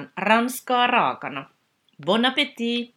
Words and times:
tarjoillaan 0.00 0.12
ranskaa 0.16 0.86
raakana. 0.86 1.50
Bon 2.06 2.24
appétit! 2.24 2.94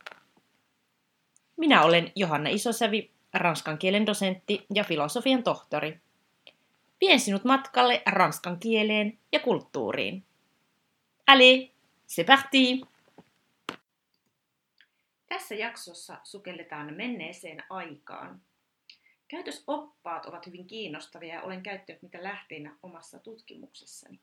Minä 1.57 1.83
olen 1.83 2.11
Johanna 2.15 2.49
Isosävi, 2.49 3.11
ranskan 3.33 3.77
kielen 3.77 4.05
dosentti 4.05 4.65
ja 4.73 4.83
filosofian 4.83 5.43
tohtori. 5.43 5.99
Vien 7.01 7.19
sinut 7.19 7.43
matkalle 7.43 8.01
ranskan 8.05 8.59
kieleen 8.59 9.19
ja 9.31 9.39
kulttuuriin. 9.39 10.23
Allez, 11.27 11.69
c'est 12.07 12.25
parti! 12.25 12.81
Tässä 15.29 15.55
jaksossa 15.55 16.17
sukelletaan 16.23 16.93
menneeseen 16.93 17.63
aikaan. 17.69 18.41
Käytösoppaat 19.27 20.25
ovat 20.25 20.47
hyvin 20.47 20.67
kiinnostavia 20.67 21.33
ja 21.33 21.41
olen 21.41 21.63
käyttänyt 21.63 22.01
niitä 22.01 22.23
lähteinä 22.23 22.77
omassa 22.83 23.19
tutkimuksessani. 23.19 24.19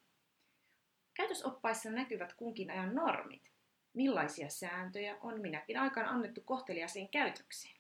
Käytösoppaissa 1.21 1.91
näkyvät 1.91 2.33
kunkin 2.35 2.71
ajan 2.71 2.95
normit. 2.95 3.43
Millaisia 3.95 4.49
sääntöjä 4.49 5.17
on 5.21 5.41
minäkin 5.41 5.79
aikaan 5.79 6.07
annettu 6.07 6.41
kohteliaisiin 6.41 7.09
käytökseen? 7.09 7.75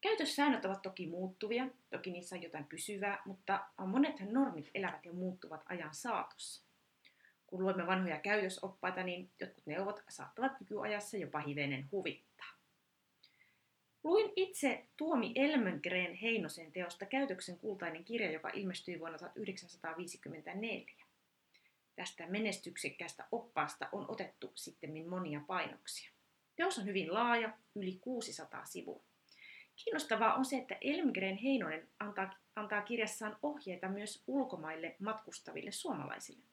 Käytössäännöt 0.00 0.64
ovat 0.64 0.82
toki 0.82 1.06
muuttuvia, 1.06 1.66
toki 1.90 2.10
niissä 2.10 2.36
on 2.36 2.42
jotain 2.42 2.64
pysyvää, 2.64 3.22
mutta 3.24 3.66
monet 3.86 4.20
normit 4.20 4.70
elävät 4.74 5.04
ja 5.04 5.12
muuttuvat 5.12 5.62
ajan 5.68 5.94
saatossa. 5.94 6.64
Kun 7.46 7.62
luemme 7.62 7.86
vanhoja 7.86 8.20
käytösoppaita, 8.20 9.02
niin 9.02 9.30
jotkut 9.40 9.66
neuvot 9.66 10.02
saattavat 10.08 10.60
nykyajassa 10.60 11.16
jopa 11.16 11.40
hivenen 11.40 11.88
huvittaa. 11.92 12.52
Luin 14.04 14.32
itse 14.36 14.86
Tuomi 14.96 15.32
Elmengren 15.34 16.14
Heinosen 16.14 16.72
teosta 16.72 17.06
Käytöksen 17.06 17.58
kultainen 17.58 18.04
kirja, 18.04 18.30
joka 18.30 18.50
ilmestyi 18.54 19.00
vuonna 19.00 19.18
1954. 19.18 21.01
Tästä 21.96 22.26
menestyksekkäästä 22.26 23.24
oppaasta 23.32 23.88
on 23.92 24.04
otettu 24.08 24.52
sitten 24.54 25.08
monia 25.08 25.40
painoksia. 25.46 26.10
Teos 26.56 26.78
on 26.78 26.84
hyvin 26.84 27.14
laaja, 27.14 27.58
yli 27.74 27.98
600 28.00 28.64
sivua. 28.64 29.02
Kiinnostavaa 29.76 30.34
on 30.34 30.44
se, 30.44 30.56
että 30.56 30.76
Elmgren 30.80 31.36
Heinonen 31.36 31.88
antaa, 31.98 32.38
antaa 32.56 32.82
kirjassaan 32.82 33.38
ohjeita 33.42 33.88
myös 33.88 34.22
ulkomaille 34.26 34.96
matkustaville 34.98 35.72
suomalaisille. 35.72 36.44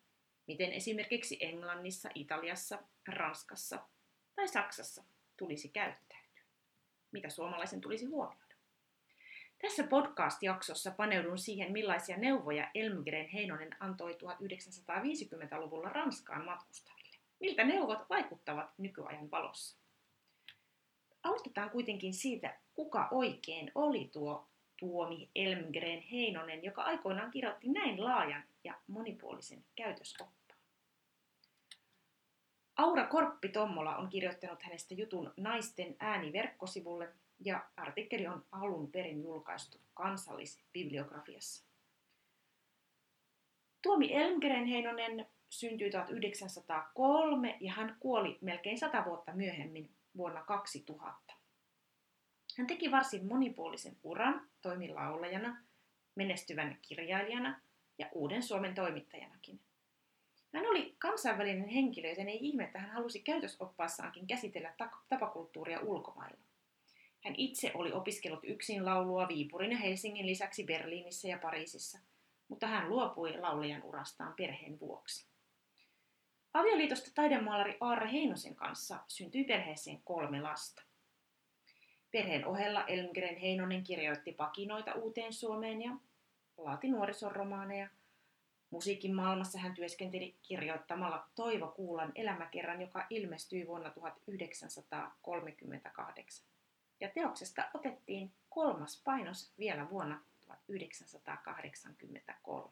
Miten 0.47 0.73
esimerkiksi 0.73 1.37
Englannissa, 1.39 2.09
Italiassa, 2.15 2.79
Ranskassa 3.07 3.79
tai 4.35 4.47
Saksassa 4.47 5.03
tulisi 5.37 5.69
käyttäytyä. 5.69 6.43
Mitä 7.11 7.29
suomalaisen 7.29 7.81
tulisi 7.81 8.05
huomioida. 8.05 8.48
Tässä 9.61 9.83
podcast-jaksossa 9.83 10.91
paneudun 10.91 11.37
siihen, 11.37 11.71
millaisia 11.71 12.17
neuvoja 12.17 12.71
Elmgren 12.75 13.27
Heinonen 13.27 13.75
antoi 13.79 14.11
1950-luvulla 14.11 15.89
Ranskaan 15.89 16.45
matkustajille. 16.45 17.17
Miltä 17.39 17.63
neuvot 17.63 18.09
vaikuttavat 18.09 18.69
nykyajan 18.77 19.31
valossa? 19.31 19.77
Aloitetaan 21.23 21.69
kuitenkin 21.69 22.13
siitä, 22.13 22.59
kuka 22.73 23.07
oikein 23.11 23.71
oli 23.75 24.09
tuo 24.13 24.47
Tuomi 24.77 25.29
Elmgren 25.35 26.01
Heinonen, 26.01 26.63
joka 26.63 26.81
aikoinaan 26.81 27.31
kirjoitti 27.31 27.67
näin 27.69 28.03
laajan 28.03 28.43
ja 28.63 28.73
monipuolisen 28.87 29.63
käytösoppaan. 29.75 30.59
Aura 32.77 33.07
Korppi-Tommola 33.07 33.97
on 33.97 34.09
kirjoittanut 34.09 34.63
hänestä 34.63 34.93
jutun 34.93 35.33
Naisten 35.37 35.95
ääni 35.99 36.33
verkkosivulle 36.33 37.09
ja 37.45 37.69
artikkeli 37.77 38.27
on 38.27 38.45
alun 38.51 38.91
perin 38.91 39.23
julkaistu 39.23 39.81
kansallisbibliografiassa. 39.93 41.65
Tuomi 43.81 44.13
Elmgren 44.13 44.65
Heinonen 44.65 45.27
syntyi 45.49 45.91
1903 45.91 47.57
ja 47.59 47.73
hän 47.73 47.97
kuoli 47.99 48.37
melkein 48.41 48.79
sata 48.79 49.05
vuotta 49.05 49.33
myöhemmin 49.33 49.89
vuonna 50.17 50.43
2000. 50.43 51.33
Hän 52.57 52.67
teki 52.67 52.91
varsin 52.91 53.27
monipuolisen 53.27 53.97
uran, 54.03 54.49
toimi 54.61 54.89
laulajana, 54.89 55.61
menestyvän 56.15 56.79
kirjailijana 56.81 57.61
ja 57.97 58.09
uuden 58.13 58.43
Suomen 58.43 58.75
toimittajanakin. 58.75 59.59
Hän 60.53 60.67
oli 60.67 60.95
kansainvälinen 60.97 61.69
henkilö, 61.69 62.09
joten 62.09 62.29
ei 62.29 62.39
ihme, 62.41 62.63
että 62.63 62.79
hän 62.79 62.91
halusi 62.91 63.19
käytösoppaassaankin 63.21 64.27
käsitellä 64.27 64.73
tapakulttuuria 65.09 65.79
ulkomailla. 65.79 66.48
Hän 67.23 67.35
itse 67.37 67.71
oli 67.73 67.91
opiskellut 67.91 68.43
yksin 68.43 68.85
laulua 68.85 69.27
Viipurin 69.27 69.71
ja 69.71 69.77
Helsingin 69.77 70.25
lisäksi 70.25 70.63
Berliinissä 70.63 71.27
ja 71.27 71.37
Pariisissa, 71.37 71.99
mutta 72.47 72.67
hän 72.67 72.89
luopui 72.89 73.37
laulajan 73.37 73.83
urastaan 73.83 74.33
perheen 74.33 74.79
vuoksi. 74.79 75.27
Avioliitosta 76.53 77.11
taidemaalari 77.15 77.77
Aarre 77.79 78.11
Heinosen 78.11 78.55
kanssa 78.55 78.99
syntyi 79.07 79.43
perheeseen 79.43 80.01
kolme 80.03 80.41
lasta. 80.41 80.83
Perheen 82.11 82.47
ohella 82.47 82.85
Elmgren 82.85 83.37
Heinonen 83.37 83.83
kirjoitti 83.83 84.31
pakinoita 84.31 84.93
uuteen 84.93 85.33
Suomeen 85.33 85.81
ja 85.81 85.97
laati 86.57 86.87
nuorisoromaaneja. 86.87 87.89
Musiikin 88.69 89.15
maailmassa 89.15 89.59
hän 89.59 89.73
työskenteli 89.73 90.37
kirjoittamalla 90.41 91.27
Toivo 91.35 91.67
Kuulan 91.67 92.11
elämäkerran, 92.15 92.81
joka 92.81 93.05
ilmestyi 93.09 93.67
vuonna 93.67 93.89
1938 93.89 96.49
ja 96.99 97.09
teoksesta 97.09 97.69
otettiin 97.73 98.33
kolmas 98.49 99.01
painos 99.05 99.53
vielä 99.59 99.89
vuonna 99.89 100.21
1983. 100.45 102.71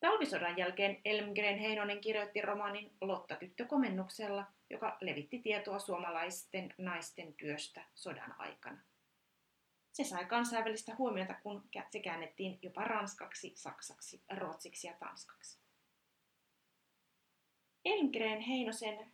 Talvisodan 0.00 0.58
jälkeen 0.58 1.00
Elmgren 1.04 1.58
Heinonen 1.58 2.00
kirjoitti 2.00 2.40
romaanin 2.40 2.92
Lotta 3.00 3.36
tyttökomennuksella, 3.36 4.46
joka 4.70 4.98
levitti 5.00 5.38
tietoa 5.38 5.78
suomalaisten 5.78 6.74
naisten 6.78 7.34
työstä 7.34 7.84
sodan 7.94 8.34
aikana. 8.38 8.78
Se 9.92 10.04
sai 10.04 10.24
kansainvälistä 10.24 10.94
huomiota, 10.98 11.34
kun 11.42 11.68
se 11.90 12.00
käännettiin 12.00 12.58
jopa 12.62 12.84
ranskaksi, 12.84 13.52
saksaksi, 13.56 14.22
ruotsiksi 14.36 14.86
ja 14.86 14.94
tanskaksi. 14.94 15.58
Elmgren 17.84 18.40
Heinosen 18.40 19.13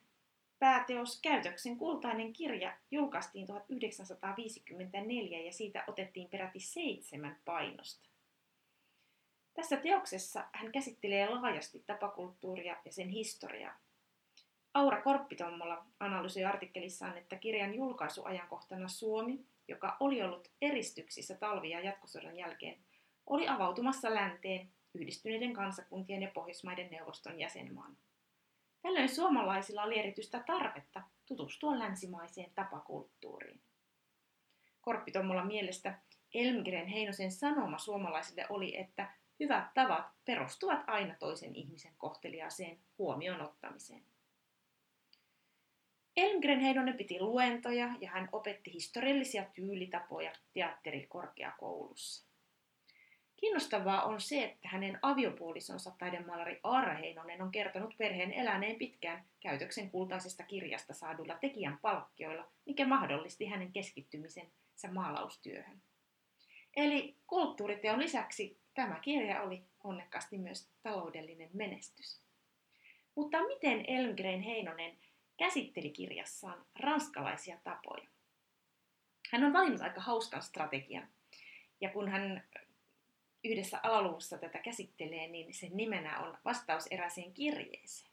Pääteos 0.60 1.20
Käytöksen 1.20 1.76
kultainen 1.76 2.32
kirja 2.32 2.76
julkaistiin 2.90 3.46
1954 3.46 5.40
ja 5.40 5.52
siitä 5.52 5.84
otettiin 5.86 6.28
peräti 6.28 6.60
seitsemän 6.60 7.36
painosta. 7.44 8.08
Tässä 9.54 9.76
teoksessa 9.76 10.44
hän 10.52 10.72
käsittelee 10.72 11.28
laajasti 11.28 11.84
tapakulttuuria 11.86 12.76
ja 12.84 12.92
sen 12.92 13.08
historiaa. 13.08 13.78
Aura 14.74 15.02
Korppitommola 15.02 15.84
analysoi 16.00 16.44
artikkelissaan, 16.44 17.18
että 17.18 17.36
kirjan 17.36 17.74
julkaisuajankohtana 17.74 18.88
Suomi, 18.88 19.44
joka 19.68 19.96
oli 20.00 20.22
ollut 20.22 20.50
eristyksissä 20.62 21.34
talvi- 21.34 21.70
ja 21.70 21.80
jatkosodan 21.80 22.36
jälkeen, 22.36 22.78
oli 23.26 23.48
avautumassa 23.48 24.14
länteen 24.14 24.68
yhdistyneiden 24.94 25.52
kansakuntien 25.52 26.22
ja 26.22 26.30
Pohjoismaiden 26.34 26.90
neuvoston 26.90 27.38
jäsenmaana. 27.38 27.96
Tällöin 28.82 29.08
suomalaisilla 29.08 29.82
oli 29.82 29.98
erityistä 29.98 30.42
tarvetta 30.46 31.02
tutustua 31.26 31.78
länsimaiseen 31.78 32.50
tapakulttuuriin. 32.54 33.60
Korppitommolan 34.80 35.46
mielestä 35.46 35.98
Elmgren 36.34 36.86
Heinosen 36.86 37.32
sanoma 37.32 37.78
suomalaisille 37.78 38.46
oli, 38.48 38.76
että 38.76 39.12
hyvät 39.40 39.74
tavat 39.74 40.06
perustuvat 40.24 40.80
aina 40.86 41.14
toisen 41.18 41.56
ihmisen 41.56 41.94
kohteliaaseen 41.98 42.78
huomioon 42.98 43.40
ottamiseen. 43.40 44.02
Elmgren 46.16 46.60
Heinonen 46.60 46.96
piti 46.96 47.20
luentoja 47.20 47.88
ja 48.00 48.10
hän 48.10 48.28
opetti 48.32 48.72
historiallisia 48.72 49.44
tyylitapoja 49.44 50.32
teatterikorkeakoulussa. 50.52 52.29
Kiinnostavaa 53.40 54.02
on 54.02 54.20
se, 54.20 54.44
että 54.44 54.68
hänen 54.68 54.98
aviopuolisonsa 55.02 55.92
taidemaalari 55.98 56.60
Aara 56.62 56.94
Heinonen 56.94 57.42
on 57.42 57.50
kertonut 57.50 57.94
perheen 57.98 58.32
eläneen 58.32 58.76
pitkään 58.76 59.24
käytöksen 59.40 59.90
kultaisesta 59.90 60.42
kirjasta 60.42 60.94
saadulla 60.94 61.38
tekijän 61.40 61.78
palkkioilla, 61.82 62.48
mikä 62.66 62.86
mahdollisti 62.86 63.46
hänen 63.46 63.72
keskittymisensä 63.72 64.88
maalaustyöhön. 64.92 65.82
Eli 66.76 67.16
kulttuuriteon 67.26 67.98
lisäksi 67.98 68.58
tämä 68.74 69.00
kirja 69.00 69.42
oli 69.42 69.64
onnekkaasti 69.84 70.38
myös 70.38 70.68
taloudellinen 70.82 71.50
menestys. 71.52 72.20
Mutta 73.14 73.46
miten 73.46 73.84
Elmgren 73.88 74.42
Heinonen 74.42 74.96
käsitteli 75.36 75.90
kirjassaan 75.90 76.66
ranskalaisia 76.78 77.58
tapoja? 77.64 78.08
Hän 79.32 79.44
on 79.44 79.52
valinnut 79.52 79.80
aika 79.80 80.00
hauskan 80.00 80.42
strategian. 80.42 81.08
Ja 81.80 81.90
kun 81.90 82.08
hän 82.08 82.44
yhdessä 83.44 83.80
alaluvussa 83.82 84.38
tätä 84.38 84.58
käsittelee, 84.58 85.28
niin 85.28 85.54
sen 85.54 85.76
nimenä 85.76 86.18
on 86.20 86.38
vastaus 86.44 86.86
eräseen 86.86 87.32
kirjeeseen. 87.32 88.10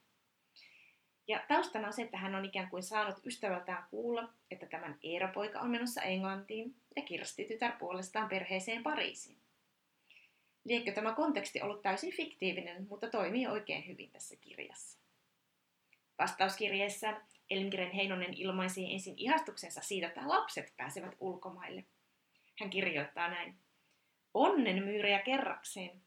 Ja 1.28 1.44
taustana 1.48 1.88
on 1.88 1.94
se, 1.94 2.02
että 2.02 2.18
hän 2.18 2.36
on 2.36 2.46
ikään 2.46 2.70
kuin 2.70 2.84
saanut 2.84 3.26
ystävältään 3.26 3.88
kuulla, 3.90 4.34
että 4.52 4.66
tämän 4.66 5.00
Eera-poika 5.04 5.60
on 5.60 5.70
menossa 5.70 6.02
Englantiin 6.02 6.76
ja 6.96 7.02
Kirsti-tytär 7.02 7.72
puolestaan 7.80 8.30
perheeseen 8.30 8.84
Pariisiin. 8.84 9.38
Liekö 10.66 10.92
tämä 10.92 11.14
konteksti 11.14 11.62
ollut 11.62 11.82
täysin 11.82 12.14
fiktiivinen, 12.14 12.88
mutta 12.90 13.10
toimii 13.10 13.48
oikein 13.48 13.88
hyvin 13.88 14.12
tässä 14.12 14.36
kirjassa. 14.36 15.00
Vastauskirjeessä 16.20 17.22
Elmgren 17.50 17.92
Heinonen 17.92 18.34
ilmaisi 18.34 18.94
ensin 18.94 19.14
ihastuksensa 19.18 19.82
siitä, 19.82 20.08
että 20.08 20.28
lapset 20.28 20.74
pääsevät 20.78 21.16
ulkomaille. 21.20 21.86
Hän 22.60 22.70
kirjoittaa 22.70 23.30
näin. 23.30 23.56
Onnen 24.38 24.84
myyriä 24.84 25.20
kerrakseen. 25.20 26.02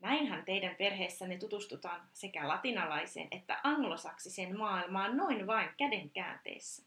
Näinhän 0.00 0.44
teidän 0.44 0.76
perheessänne 0.76 1.38
tutustutaan 1.38 2.08
sekä 2.12 2.48
latinalaiseen 2.48 3.28
että 3.30 3.60
anglosaksiseen 3.62 4.58
maailmaan 4.58 5.16
noin 5.16 5.46
vain 5.46 5.70
käden 5.76 6.10
käänteessä. 6.10 6.82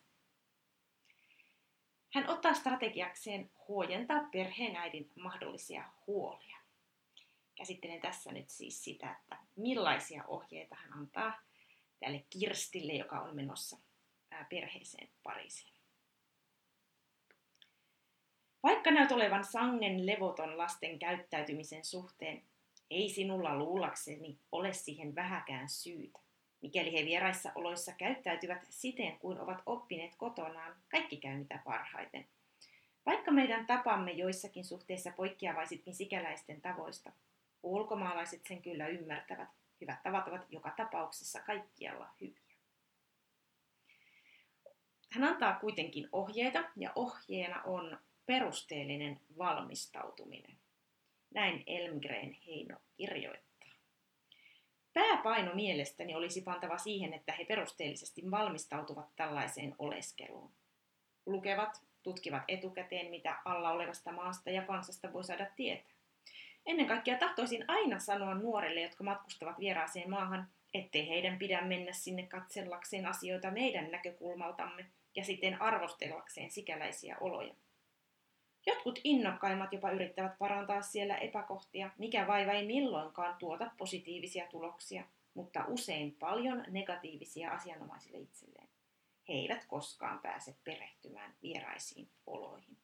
Hän 2.13 2.29
ottaa 2.29 2.53
strategiakseen 2.53 3.51
huojentaa 3.67 4.29
perheenäidin 4.31 5.11
mahdollisia 5.15 5.83
huolia. 6.07 6.57
Käsittelen 7.55 8.01
tässä 8.01 8.31
nyt 8.31 8.49
siis 8.49 8.83
sitä, 8.83 9.11
että 9.11 9.37
millaisia 9.55 10.23
ohjeita 10.27 10.75
hän 10.75 10.93
antaa 10.93 11.41
tälle 11.99 12.25
Kirstille, 12.29 12.93
joka 12.93 13.19
on 13.19 13.35
menossa 13.35 13.77
perheeseen 14.49 15.09
Pariisiin. 15.23 15.80
Vaikka 18.63 18.91
näyt 18.91 19.11
olevan 19.11 19.45
sangen 19.45 20.05
levoton 20.05 20.57
lasten 20.57 20.99
käyttäytymisen 20.99 21.85
suhteen, 21.85 22.43
ei 22.89 23.09
sinulla 23.09 23.57
luulakseni 23.57 24.37
ole 24.51 24.73
siihen 24.73 25.15
vähäkään 25.15 25.69
syytä. 25.69 26.19
Mikäli 26.61 26.93
he 26.93 27.05
vieraissa 27.05 27.51
oloissa 27.55 27.91
käyttäytyvät 27.91 28.65
siten 28.69 29.19
kuin 29.19 29.39
ovat 29.39 29.61
oppineet 29.65 30.15
kotonaan, 30.15 30.75
kaikki 30.91 31.17
käy 31.17 31.37
mitä 31.37 31.59
parhaiten. 31.65 32.25
Vaikka 33.05 33.31
meidän 33.31 33.65
tapamme 33.65 34.11
joissakin 34.11 34.65
suhteissa 34.65 35.11
poikkeavaisitkin 35.11 35.95
sikäläisten 35.95 36.61
tavoista, 36.61 37.11
ulkomaalaiset 37.63 38.41
sen 38.47 38.61
kyllä 38.61 38.87
ymmärtävät. 38.87 39.49
Hyvät 39.81 40.03
tavat 40.03 40.27
ovat 40.27 40.45
joka 40.49 40.71
tapauksessa 40.77 41.39
kaikkialla 41.41 42.09
hyviä. 42.21 42.55
Hän 45.11 45.23
antaa 45.23 45.59
kuitenkin 45.59 46.09
ohjeita 46.11 46.63
ja 46.75 46.91
ohjeena 46.95 47.61
on 47.63 47.99
perusteellinen 48.25 49.19
valmistautuminen. 49.37 50.57
Näin 51.33 51.63
Elmgren 51.67 52.37
Heino 52.47 52.77
kirjoittaa. 52.97 53.51
Pääpaino 54.93 55.55
mielestäni 55.55 56.15
olisi 56.15 56.41
pantava 56.41 56.77
siihen, 56.77 57.13
että 57.13 57.31
he 57.31 57.45
perusteellisesti 57.45 58.31
valmistautuvat 58.31 59.15
tällaiseen 59.15 59.75
oleskeluun. 59.79 60.51
Lukevat, 61.25 61.81
tutkivat 62.03 62.43
etukäteen, 62.47 63.09
mitä 63.09 63.37
alla 63.45 63.71
olevasta 63.71 64.11
maasta 64.11 64.49
ja 64.49 64.61
kansasta 64.61 65.13
voi 65.13 65.23
saada 65.23 65.45
tietää. 65.55 65.91
Ennen 66.65 66.87
kaikkea 66.87 67.17
tahtoisin 67.17 67.65
aina 67.67 67.99
sanoa 67.99 68.33
nuorille, 68.33 68.81
jotka 68.81 69.03
matkustavat 69.03 69.59
vieraaseen 69.59 70.09
maahan, 70.09 70.47
ettei 70.73 71.09
heidän 71.09 71.39
pidä 71.39 71.61
mennä 71.61 71.93
sinne 71.93 72.27
katsellakseen 72.27 73.05
asioita 73.05 73.51
meidän 73.51 73.91
näkökulmaltamme 73.91 74.85
ja 75.15 75.23
sitten 75.23 75.61
arvostellakseen 75.61 76.51
sikäläisiä 76.51 77.17
oloja. 77.21 77.53
Jotkut 78.65 78.99
innokkaimmat 79.03 79.73
jopa 79.73 79.91
yrittävät 79.91 80.37
parantaa 80.39 80.81
siellä 80.81 81.17
epäkohtia, 81.17 81.89
mikä 81.97 82.27
vaiva 82.27 82.51
ei 82.51 82.67
milloinkaan 82.67 83.35
tuota 83.39 83.71
positiivisia 83.77 84.47
tuloksia, 84.47 85.03
mutta 85.33 85.65
usein 85.67 86.15
paljon 86.19 86.63
negatiivisia 86.67 87.51
asianomaisille 87.51 88.17
itselleen. 88.17 88.69
He 89.29 89.33
eivät 89.33 89.65
koskaan 89.65 90.19
pääse 90.19 90.55
perehtymään 90.63 91.35
vieraisiin 91.41 92.09
oloihin. 92.27 92.77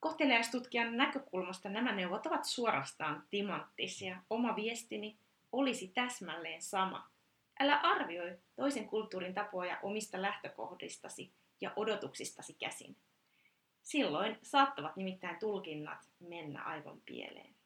Kohteliaistutkijan 0.00 0.96
näkökulmasta 0.96 1.68
nämä 1.68 1.92
neuvot 1.92 2.26
ovat 2.26 2.44
suorastaan 2.44 3.26
timanttisia. 3.30 4.22
Oma 4.30 4.56
viestini 4.56 5.18
olisi 5.52 5.88
täsmälleen 5.88 6.62
sama. 6.62 7.10
Älä 7.60 7.76
arvioi 7.76 8.38
toisen 8.56 8.88
kulttuurin 8.88 9.34
tapoja 9.34 9.78
omista 9.82 10.22
lähtökohdistasi 10.22 11.32
ja 11.60 11.72
odotuksistasi 11.76 12.54
käsin. 12.54 12.96
Silloin 13.82 14.38
saattavat 14.42 14.96
nimittäin 14.96 15.38
tulkinnat 15.38 16.08
mennä 16.20 16.62
aivan 16.62 17.00
pieleen. 17.06 17.56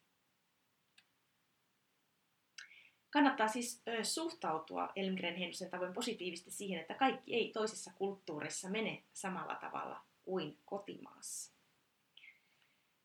Kannattaa 3.09 3.47
siis 3.47 3.81
suhtautua 4.03 4.89
Elmgren 4.95 5.35
Henrysen 5.35 5.69
tavoin 5.69 5.93
positiivisesti 5.93 6.51
siihen, 6.51 6.81
että 6.81 6.93
kaikki 6.93 7.35
ei 7.35 7.51
toisessa 7.51 7.91
kulttuurissa 7.95 8.69
mene 8.69 9.03
samalla 9.13 9.55
tavalla 9.55 10.01
kuin 10.23 10.57
kotimaassa. 10.65 11.51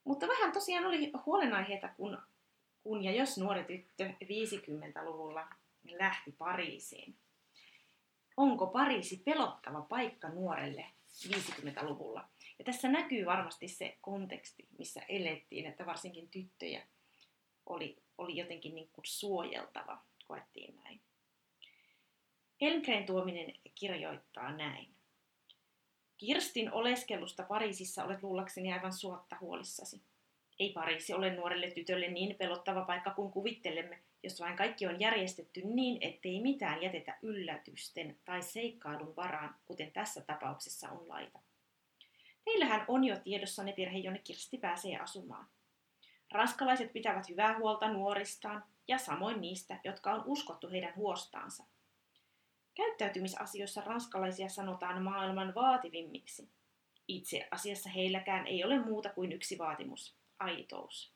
Mutta 0.05 0.29
vähän 0.29 0.53
tosiaan 0.53 0.87
oli 0.87 1.12
huolenaiheita, 1.27 1.89
kun, 1.89 2.19
kun 2.82 3.05
ja 3.05 3.12
jos 3.12 3.39
nuori 3.39 3.65
tyttö 3.65 4.11
50-luvulla 4.25 5.49
lähti 5.99 6.32
Pariisiin. 6.32 7.17
Onko 8.37 8.67
Pariisi 8.67 9.23
pelottava 9.25 9.81
paikka 9.83 10.29
nuorelle 10.29 10.87
50-luvulla? 11.29 12.29
Ja 12.59 12.65
tässä 12.65 12.88
näkyy 12.88 13.27
varmasti 13.27 13.69
se 13.69 13.99
konteksti, 14.00 14.69
missä 14.79 15.03
elettiin, 15.09 15.67
että 15.67 15.87
varsinkin 15.87 16.29
tyttöjä 16.29 16.87
oli, 17.67 18.03
oli 18.19 18.37
jotenkin 18.37 18.75
niin 18.75 18.88
kuin 18.93 19.06
suojeltava, 19.06 20.03
koettiin 20.25 20.77
näin. 20.77 21.00
Elmgren 22.61 23.06
tuominen 23.06 23.55
kirjoittaa 23.75 24.53
näin. 24.53 24.94
Kirstin 26.17 26.73
oleskelusta 26.73 27.43
Pariisissa 27.43 28.05
olet 28.05 28.23
luullakseni 28.23 28.73
aivan 28.73 28.93
suotta 28.93 29.37
huolissasi. 29.41 30.03
Ei 30.58 30.73
Pariisi 30.73 31.14
ole 31.14 31.35
nuorelle 31.35 31.70
tytölle 31.70 32.08
niin 32.08 32.37
pelottava 32.37 32.85
paikka 32.85 33.11
kuin 33.11 33.32
kuvittelemme, 33.32 33.99
jos 34.23 34.41
vain 34.41 34.56
kaikki 34.56 34.87
on 34.87 35.00
järjestetty 35.00 35.61
niin, 35.64 35.99
ettei 36.00 36.41
mitään 36.41 36.82
jätetä 36.82 37.19
yllätysten 37.23 38.17
tai 38.25 38.43
seikkailun 38.43 39.17
varaan, 39.17 39.55
kuten 39.67 39.93
tässä 39.93 40.20
tapauksessa 40.20 40.91
on 40.91 41.08
laita. 41.08 41.38
Teillähän 42.44 42.85
on 42.88 43.05
jo 43.05 43.17
tiedossa 43.19 43.62
ne 43.62 43.73
perhe, 43.73 43.99
jonne 43.99 44.19
Kirsti 44.25 44.58
pääsee 44.58 44.97
asumaan. 44.97 45.47
Ranskalaiset 46.32 46.93
pitävät 46.93 47.29
hyvää 47.29 47.58
huolta 47.58 47.93
nuoristaan 47.93 48.65
ja 48.89 48.98
samoin 48.98 49.41
niistä, 49.41 49.81
jotka 49.84 50.13
on 50.13 50.22
uskottu 50.27 50.69
heidän 50.70 50.96
huostaansa. 50.96 51.65
Käyttäytymisasioissa 52.75 53.81
ranskalaisia 53.81 54.48
sanotaan 54.48 55.03
maailman 55.03 55.55
vaativimmiksi. 55.55 56.48
Itse 57.08 57.48
asiassa 57.51 57.91
heilläkään 57.91 58.46
ei 58.46 58.65
ole 58.65 58.79
muuta 58.79 59.08
kuin 59.08 59.32
yksi 59.32 59.58
vaatimus, 59.58 60.17
aitous. 60.38 61.12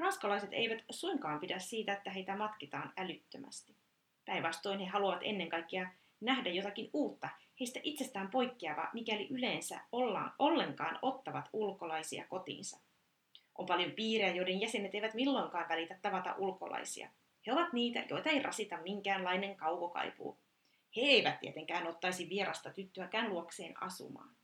Ranskalaiset 0.00 0.52
eivät 0.52 0.84
suinkaan 0.90 1.40
pidä 1.40 1.58
siitä, 1.58 1.92
että 1.92 2.10
heitä 2.10 2.36
matkitaan 2.36 2.92
älyttömästi. 2.96 3.76
Päinvastoin 4.24 4.78
he 4.78 4.86
haluavat 4.86 5.20
ennen 5.22 5.48
kaikkea 5.48 5.90
nähdä 6.20 6.50
jotakin 6.50 6.90
uutta, 6.92 7.28
heistä 7.60 7.80
itsestään 7.82 8.30
poikkeava, 8.30 8.90
mikäli 8.92 9.26
yleensä 9.30 9.80
ollaan, 9.92 10.32
ollenkaan 10.38 10.98
ottavat 11.02 11.48
ulkolaisia 11.52 12.26
kotiinsa. 12.28 12.80
On 13.58 13.66
paljon 13.66 13.90
piirejä, 13.90 14.34
joiden 14.34 14.60
jäsenet 14.60 14.94
eivät 14.94 15.14
milloinkaan 15.14 15.68
välitä 15.68 15.98
tavata 16.02 16.34
ulkolaisia. 16.38 17.10
He 17.46 17.52
ovat 17.52 17.72
niitä, 17.72 18.04
joita 18.10 18.30
ei 18.30 18.42
rasita 18.42 18.76
minkäänlainen 18.76 19.56
kaukokaipuu. 19.56 20.38
He 20.96 21.00
eivät 21.00 21.40
tietenkään 21.40 21.86
ottaisi 21.86 22.28
vierasta 22.28 22.70
tyttöäkään 22.70 23.28
luokseen 23.28 23.82
asumaan. 23.82 24.36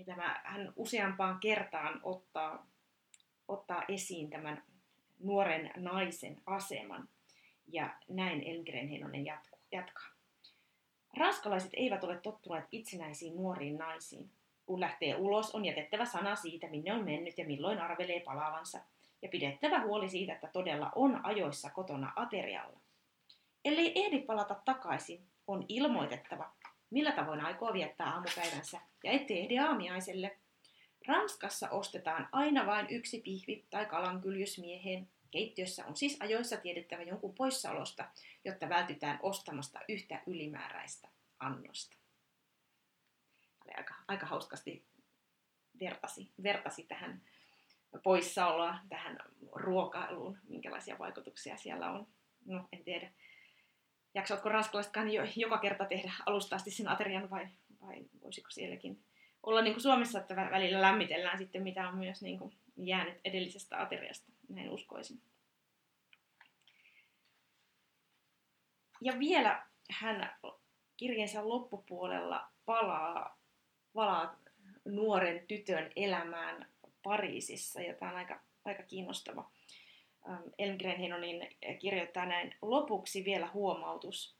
Ja 0.00 0.06
tämä, 0.06 0.40
hän 0.44 0.72
useampaan 0.76 1.40
kertaan 1.40 2.00
ottaa, 2.02 2.66
ottaa 3.48 3.82
esiin 3.88 4.30
tämän 4.30 4.62
nuoren 5.18 5.70
naisen 5.76 6.42
aseman. 6.46 7.08
Ja 7.66 7.94
näin 8.08 8.42
Elmgren 8.46 8.88
Heinonen 8.88 9.24
jatkaa. 9.72 10.08
Ranskalaiset 11.16 11.70
eivät 11.72 12.04
ole 12.04 12.16
tottuneet 12.16 12.64
itsenäisiin 12.72 13.36
nuoriin 13.36 13.78
naisiin. 13.78 14.30
Kun 14.66 14.80
lähtee 14.80 15.16
ulos, 15.16 15.54
on 15.54 15.64
jätettävä 15.64 16.04
sana 16.04 16.36
siitä, 16.36 16.66
minne 16.66 16.92
on 16.92 17.04
mennyt 17.04 17.38
ja 17.38 17.46
milloin 17.46 17.78
arvelee 17.78 18.20
palaavansa, 18.20 18.80
ja 19.22 19.28
pidettävä 19.28 19.80
huoli 19.80 20.08
siitä, 20.08 20.32
että 20.32 20.46
todella 20.46 20.92
on 20.94 21.24
ajoissa 21.26 21.70
kotona 21.70 22.12
aterialla. 22.16 22.80
Ellei 23.64 23.92
ehdi 23.94 24.18
palata 24.18 24.54
takaisin, 24.64 25.26
on 25.46 25.64
ilmoitettava, 25.68 26.52
millä 26.90 27.12
tavoin 27.12 27.40
aikoo 27.40 27.72
viettää 27.72 28.10
aamupäivänsä, 28.10 28.80
ja 29.04 29.12
ettei 29.12 29.40
ehdi 29.40 29.58
aamiaiselle. 29.58 30.36
Ranskassa 31.06 31.70
ostetaan 31.70 32.28
aina 32.32 32.66
vain 32.66 32.86
yksi 32.90 33.20
pihvi 33.20 33.64
tai 33.70 33.86
kalankyljys 33.86 34.58
mieheen, 34.58 35.08
Keittiössä 35.30 35.86
on 35.86 35.96
siis 35.96 36.16
ajoissa 36.20 36.56
tiedettävä 36.56 37.02
jonkun 37.02 37.34
poissaolosta, 37.34 38.04
jotta 38.44 38.68
vältytään 38.68 39.18
ostamasta 39.22 39.80
yhtä 39.88 40.22
ylimääräistä 40.26 41.08
annosta. 41.38 41.96
Aika, 43.76 43.94
aika 44.08 44.26
hauskasti 44.26 44.84
vertasi, 45.80 46.30
vertasi 46.42 46.82
tähän 46.82 47.22
poissaoloa, 48.02 48.78
tähän 48.88 49.18
ruokailuun, 49.52 50.38
minkälaisia 50.48 50.98
vaikutuksia 50.98 51.56
siellä 51.56 51.90
on. 51.90 52.06
No, 52.44 52.68
en 52.72 52.84
tiedä. 52.84 53.10
Jaksavatko 54.14 54.48
ranskalaisetkaan 54.48 55.12
jo, 55.12 55.22
joka 55.36 55.58
kerta 55.58 55.84
tehdä 55.84 56.12
alusta 56.26 56.56
asti 56.56 56.70
sen 56.70 56.88
aterian 56.88 57.30
vai, 57.30 57.48
vai 57.80 58.04
voisiko 58.22 58.50
sielläkin 58.50 59.02
olla 59.42 59.62
niin 59.62 59.74
kuin 59.74 59.82
Suomessa, 59.82 60.18
että 60.18 60.36
välillä 60.36 60.82
lämmitellään 60.82 61.38
sitten, 61.38 61.62
mitä 61.62 61.88
on 61.88 61.98
myös 61.98 62.22
niin 62.22 62.38
kuin 62.38 62.54
jäänyt 62.76 63.20
edellisestä 63.24 63.82
ateriasta, 63.82 64.32
näin 64.48 64.70
uskoisin. 64.70 65.20
Ja 69.00 69.18
vielä 69.18 69.66
hän 69.90 70.36
kirjansa 70.96 71.48
loppupuolella 71.48 72.50
palaa, 72.66 73.38
palaa 73.92 74.36
nuoren 74.84 75.46
tytön 75.46 75.92
elämään 75.96 76.68
Pariisissa, 77.02 77.80
ja 77.80 77.94
tämä 77.94 78.10
on 78.10 78.16
aika, 78.16 78.40
aika 78.64 78.82
kiinnostava. 78.82 79.50
Ähm, 80.28 80.42
Elmgren 80.58 80.98
Henonin 80.98 81.48
kirjoittaa 81.78 82.26
näin, 82.26 82.54
lopuksi 82.62 83.24
vielä 83.24 83.48
huomautus. 83.54 84.36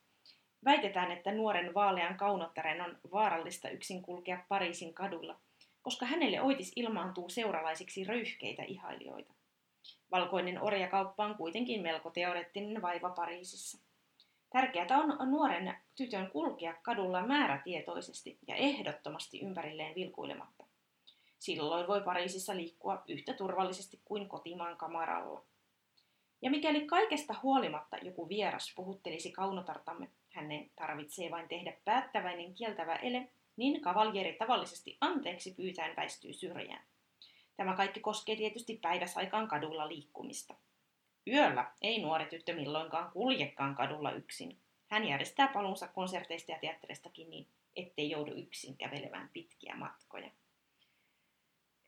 Väitetään, 0.65 1.13
että 1.13 1.33
nuoren 1.33 1.75
vaalean 1.75 2.17
kaunottaren 2.17 2.81
on 2.81 2.99
vaarallista 3.13 3.69
yksin 3.69 4.03
kulkea 4.03 4.45
Pariisin 4.49 4.95
kadulla, 4.95 5.41
koska 5.83 6.07
hänelle 6.07 6.41
oitis 6.41 6.73
ilmaantuu 6.77 7.29
seuralaisiksi 7.29 8.05
röyhkeitä 8.05 8.63
ihailijoita. 8.63 9.35
Valkoinen 10.11 10.63
orjakauppa 10.63 11.25
on 11.25 11.35
kuitenkin 11.35 11.83
melko 11.83 12.11
teoreettinen 12.11 12.83
vaiva 12.83 13.11
Pariisissa. 13.11 13.79
Tärkeää 14.53 14.99
on 14.99 15.31
nuoren 15.31 15.77
tytön 15.97 16.31
kulkea 16.31 16.75
kadulla 16.83 17.27
määrätietoisesti 17.27 18.39
ja 18.47 18.55
ehdottomasti 18.55 19.41
ympärilleen 19.41 19.95
vilkuilematta. 19.95 20.65
Silloin 21.39 21.89
voi 21.89 22.01
Pariisissa 22.01 22.57
liikkua 22.57 23.03
yhtä 23.09 23.33
turvallisesti 23.33 24.01
kuin 24.05 24.29
kotimaan 24.29 24.77
kamaralla. 24.77 25.45
Ja 26.43 26.51
mikäli 26.51 26.87
kaikesta 26.87 27.35
huolimatta 27.43 27.97
joku 27.97 28.29
vieras 28.29 28.73
puhuttelisi 28.77 29.33
kaunotartamme, 29.33 30.09
hänen 30.31 30.71
tarvitsee 30.77 31.31
vain 31.31 31.49
tehdä 31.49 31.73
päättäväinen 31.85 32.55
kieltävä 32.55 32.97
ele, 32.97 33.29
niin 33.57 33.81
kavaljeri 33.81 34.33
tavallisesti 34.33 34.97
anteeksi 35.01 35.55
pyytäen 35.55 35.97
väistyy 35.97 36.33
syrjään. 36.33 36.85
Tämä 37.57 37.77
kaikki 37.77 38.01
koskee 38.01 38.37
tietysti 38.37 38.79
päiväsaikaan 38.83 39.49
kadulla 39.49 39.89
liikkumista. 39.89 40.55
Yöllä 41.27 41.73
ei 41.83 42.03
nuori 42.03 42.27
tyttö 42.27 42.55
milloinkaan 42.55 43.13
kuljekaan 43.13 43.75
kadulla 43.75 44.13
yksin. 44.13 44.59
Hän 44.89 45.09
järjestää 45.09 45.49
palunsa 45.49 45.89
konserteista 45.89 46.53
ja 46.53 46.59
teatteristakin 46.59 47.31
niin, 47.31 47.47
ettei 47.77 48.11
joudu 48.11 48.33
yksin 48.33 48.77
kävelemään 48.77 49.31
pitkiä 49.33 49.77
matkoja. 49.77 50.31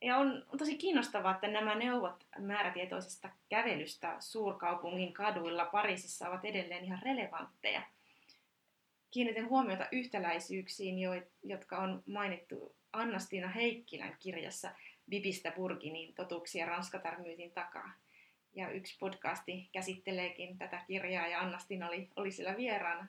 Ja 0.02 0.16
on, 0.16 0.46
on 0.52 0.58
tosi 0.58 0.78
kiinnostavaa, 0.78 1.34
että 1.34 1.48
nämä 1.48 1.74
neuvot 1.74 2.26
määrätietoisesta 2.38 3.28
kävelystä 3.48 4.16
suurkaupungin 4.20 5.12
kaduilla 5.12 5.64
Pariisissa 5.64 6.28
ovat 6.28 6.44
edelleen 6.44 6.84
ihan 6.84 7.02
relevantteja. 7.02 7.82
Kiinnitän 9.10 9.48
huomiota 9.48 9.88
yhtäläisyyksiin, 9.92 10.96
jotka 11.42 11.78
on 11.78 12.02
mainittu 12.06 12.76
Anna-Stiina 12.92 13.48
Heikkilän 13.48 14.16
kirjassa 14.18 14.70
Bibistä 15.10 15.50
Burginin 15.50 16.14
totuuksia 16.14 16.66
Ranskatarmyytin 16.66 17.52
takaa. 17.52 17.92
Ja 18.54 18.70
yksi 18.70 18.96
podcasti 18.98 19.68
käsitteleekin 19.72 20.58
tätä 20.58 20.84
kirjaa 20.86 21.26
ja 21.26 21.40
Anna-Stiina 21.40 21.88
oli, 21.88 22.08
oli 22.16 22.30
siellä 22.30 22.56
vieraana. 22.56 23.06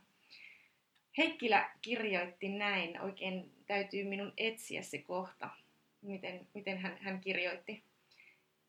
Heikkilä 1.17 1.69
kirjoitti 1.81 2.49
näin, 2.49 3.01
oikein 3.01 3.51
täytyy 3.67 4.03
minun 4.03 4.33
etsiä 4.37 4.81
se 4.81 4.97
kohta– 4.97 5.49
miten, 6.03 6.47
miten 6.53 6.77
hän, 6.77 6.97
hän 7.01 7.21
kirjoitti 7.21 7.83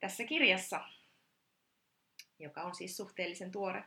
tässä 0.00 0.24
kirjassa, 0.24 0.80
joka 2.38 2.62
on 2.62 2.74
siis 2.74 2.96
suhteellisen 2.96 3.50
tuore. 3.50 3.84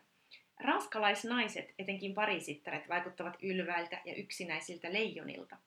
Ranskalaisnaiset, 0.59 1.73
etenkin 1.79 2.13
parisittaret, 2.13 2.89
vaikuttavat 2.89 3.37
ylväiltä 3.43 4.01
ja 4.05 4.15
yksinäisiltä 4.15 4.93
leijonilta. 4.93 5.57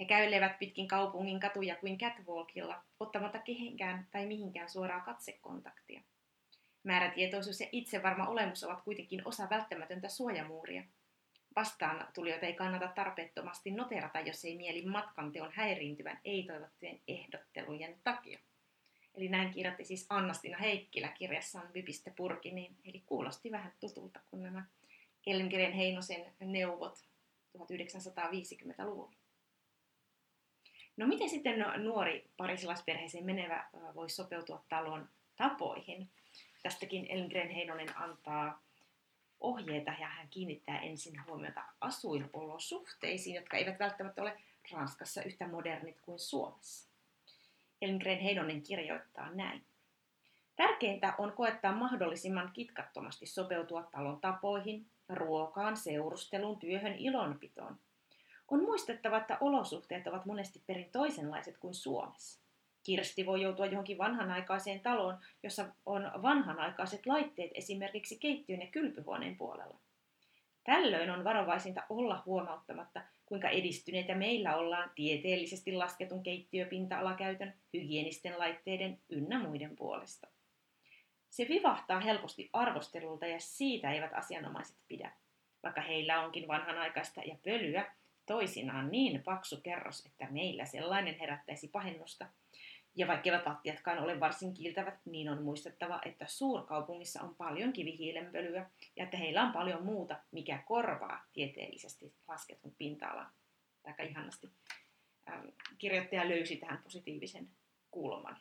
He 0.00 0.04
käylevät 0.04 0.58
pitkin 0.58 0.88
kaupungin 0.88 1.40
katuja 1.40 1.76
kuin 1.76 1.98
catwalkilla, 1.98 2.84
ottamatta 3.00 3.38
kehenkään 3.38 4.08
tai 4.10 4.26
mihinkään 4.26 4.70
suoraa 4.70 5.00
katsekontaktia. 5.00 6.02
Määrätietoisuus 6.82 7.60
ja 7.60 7.66
itsevarma 7.72 8.26
olemus 8.26 8.64
ovat 8.64 8.82
kuitenkin 8.82 9.28
osa 9.28 9.50
välttämätöntä 9.50 10.08
suojamuuria– 10.08 10.82
vastaan 11.56 12.08
tulijoita 12.14 12.46
ei 12.46 12.52
kannata 12.52 12.88
tarpeettomasti 12.88 13.70
noterata, 13.70 14.20
jos 14.20 14.44
ei 14.44 14.56
mieli 14.56 14.84
matkan 14.86 15.32
teon 15.32 15.52
häiriintyvän 15.54 16.20
ei-toivottujen 16.24 17.00
ehdottelujen 17.08 18.00
takia. 18.04 18.38
Eli 19.14 19.28
näin 19.28 19.50
kirjoitti 19.50 19.84
siis 19.84 20.06
Annastina 20.10 20.58
Heikkilä 20.58 21.08
kirjassaan 21.08 21.74
Vypistä 21.74 22.10
purki, 22.16 22.50
niin, 22.50 22.76
eli 22.84 23.02
kuulosti 23.06 23.50
vähän 23.50 23.72
tutulta 23.80 24.20
kuin 24.30 24.42
nämä 24.42 24.64
Elmgren 25.26 25.72
Heinosen 25.72 26.32
neuvot 26.40 26.98
1950-luvulla. 27.58 29.12
No 30.96 31.06
miten 31.06 31.30
sitten 31.30 31.64
nuori 31.76 32.30
parisilaisperheeseen 32.36 33.24
menevä 33.24 33.68
voi 33.94 34.10
sopeutua 34.10 34.64
talon 34.68 35.08
tapoihin? 35.36 36.10
Tästäkin 36.62 37.06
Elmgren 37.08 37.50
Heinonen 37.50 37.98
antaa 37.98 38.62
ohjeita 39.40 39.90
ja 40.00 40.08
hän 40.08 40.28
kiinnittää 40.28 40.80
ensin 40.80 41.26
huomiota 41.26 41.64
asuinolosuhteisiin, 41.80 43.36
jotka 43.36 43.56
eivät 43.56 43.78
välttämättä 43.78 44.22
ole 44.22 44.40
Ranskassa 44.72 45.22
yhtä 45.22 45.48
modernit 45.48 46.00
kuin 46.00 46.18
Suomessa. 46.18 46.88
Elmgren 47.82 48.18
Heinonen 48.18 48.62
kirjoittaa 48.62 49.30
näin. 49.30 49.64
Tärkeintä 50.56 51.14
on 51.18 51.32
koettaa 51.32 51.72
mahdollisimman 51.72 52.50
kitkattomasti 52.52 53.26
sopeutua 53.26 53.82
talon 53.82 54.20
tapoihin, 54.20 54.86
ruokaan, 55.08 55.76
seurusteluun, 55.76 56.58
työhön, 56.58 56.94
ilonpitoon. 56.94 57.78
On 58.48 58.62
muistettava, 58.62 59.16
että 59.16 59.38
olosuhteet 59.40 60.06
ovat 60.06 60.26
monesti 60.26 60.62
perin 60.66 60.90
toisenlaiset 60.92 61.58
kuin 61.58 61.74
Suomessa. 61.74 62.47
Kirsti 62.88 63.26
voi 63.26 63.42
joutua 63.42 63.66
johonkin 63.66 63.98
vanhanaikaiseen 63.98 64.80
taloon, 64.80 65.18
jossa 65.42 65.66
on 65.86 66.10
vanhanaikaiset 66.22 67.06
laitteet 67.06 67.50
esimerkiksi 67.54 68.18
keittiön 68.18 68.60
ja 68.60 68.66
kylpyhuoneen 68.66 69.36
puolella. 69.36 69.78
Tällöin 70.64 71.10
on 71.10 71.24
varovaisinta 71.24 71.82
olla 71.88 72.22
huomauttamatta, 72.26 73.00
kuinka 73.26 73.48
edistyneitä 73.48 74.14
meillä 74.14 74.56
ollaan 74.56 74.90
tieteellisesti 74.94 75.72
lasketun 75.72 76.22
keittiöpinta-alakäytön, 76.22 77.54
hygienisten 77.74 78.38
laitteiden 78.38 78.98
ynnä 79.08 79.38
muiden 79.38 79.76
puolesta. 79.76 80.26
Se 81.30 81.46
vivahtaa 81.48 82.00
helposti 82.00 82.50
arvostelulta 82.52 83.26
ja 83.26 83.40
siitä 83.40 83.92
eivät 83.92 84.14
asianomaiset 84.14 84.76
pidä. 84.88 85.12
Vaikka 85.62 85.80
heillä 85.80 86.20
onkin 86.20 86.48
vanhanaikaista 86.48 87.20
ja 87.20 87.36
pölyä, 87.44 87.92
toisinaan 88.26 88.90
niin 88.90 89.22
paksu 89.22 89.60
kerros, 89.60 90.06
että 90.06 90.26
meillä 90.30 90.64
sellainen 90.64 91.18
herättäisi 91.18 91.68
pahennusta, 91.68 92.26
ja 92.98 93.06
vaikka 93.06 93.30
lattiatkaan 93.46 93.98
ole 93.98 94.20
varsin 94.20 94.54
kiiltävät, 94.54 94.94
niin 95.04 95.28
on 95.28 95.42
muistettava, 95.42 96.00
että 96.04 96.26
suurkaupungissa 96.26 97.22
on 97.22 97.34
paljon 97.34 97.72
kivihiilenpölyä 97.72 98.70
ja 98.96 99.04
että 99.04 99.16
heillä 99.16 99.42
on 99.42 99.52
paljon 99.52 99.84
muuta, 99.84 100.16
mikä 100.32 100.62
korvaa 100.66 101.24
tieteellisesti 101.32 102.14
lasketun 102.28 102.74
pinta-alan. 102.78 103.30
Aika 103.84 104.02
ihanasti 104.02 104.50
ähm, 105.30 105.46
kirjoittaja 105.78 106.28
löysi 106.28 106.56
tähän 106.56 106.82
positiivisen 106.82 107.48
kulman. 107.90 108.36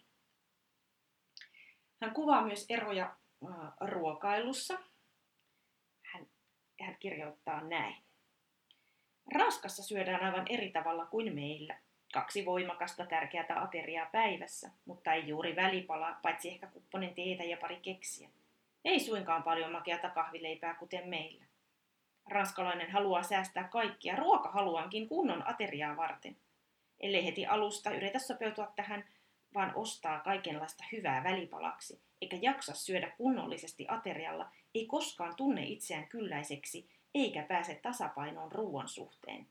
Hän 2.01 2.13
kuvaa 2.13 2.45
myös 2.45 2.65
eroja 2.69 3.15
äh, 3.49 3.73
ruokailussa. 3.81 4.79
Hän, 6.01 6.27
hän 6.81 6.97
kirjoittaa 6.99 7.63
näin. 7.63 7.95
Ranskassa 9.33 9.83
syödään 9.83 10.23
aivan 10.23 10.45
eri 10.49 10.71
tavalla 10.71 11.05
kuin 11.05 11.35
meillä. 11.35 11.86
Kaksi 12.13 12.45
voimakasta 12.45 13.05
tärkeää 13.05 13.61
ateriaa 13.61 14.09
päivässä, 14.11 14.71
mutta 14.85 15.13
ei 15.13 15.27
juuri 15.27 15.55
välipalaa, 15.55 16.19
paitsi 16.21 16.49
ehkä 16.49 16.67
kupponen 16.67 17.15
teetä 17.15 17.43
ja 17.43 17.57
pari 17.57 17.75
keksiä. 17.75 18.29
Ei 18.85 18.99
suinkaan 18.99 19.43
paljon 19.43 19.71
makeata 19.71 20.09
kahvileipää 20.09 20.73
kuten 20.73 21.09
meillä. 21.09 21.45
Ranskalainen 22.29 22.91
haluaa 22.91 23.23
säästää 23.23 23.63
kaikkia 23.63 24.15
ruokahaluankin 24.15 25.09
kunnon 25.09 25.47
ateriaa 25.47 25.97
varten. 25.97 26.37
Ellei 26.99 27.25
heti 27.25 27.45
alusta 27.45 27.91
yritä 27.91 28.19
sopeutua 28.19 28.71
tähän, 28.75 29.03
vaan 29.53 29.71
ostaa 29.75 30.19
kaikenlaista 30.19 30.83
hyvää 30.91 31.23
välipalaksi, 31.23 32.01
eikä 32.21 32.37
jaksa 32.41 32.73
syödä 32.73 33.11
kunnollisesti 33.17 33.85
aterialla, 33.89 34.51
ei 34.75 34.85
koskaan 34.85 35.35
tunne 35.35 35.63
itseään 35.63 36.07
kylläiseksi, 36.07 36.89
eikä 37.15 37.43
pääse 37.43 37.75
tasapainoon 37.75 38.51
ruoan 38.51 38.87
suhteen. 38.87 39.47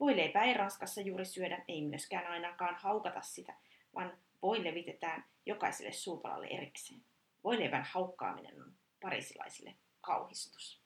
Voileipää 0.00 0.44
ei 0.44 0.54
Ranskassa 0.54 1.00
juuri 1.00 1.24
syödä, 1.24 1.64
ei 1.68 1.82
myöskään 1.82 2.26
ainakaan 2.26 2.74
haukata 2.74 3.22
sitä, 3.22 3.54
vaan 3.94 4.12
voi 4.42 4.64
levitetään 4.64 5.24
jokaiselle 5.46 5.92
suupalalle 5.92 6.46
erikseen. 6.46 7.00
Voileivän 7.44 7.86
haukkaaminen 7.92 8.62
on 8.62 8.72
parisilaisille 9.00 9.74
kauhistus. 10.00 10.80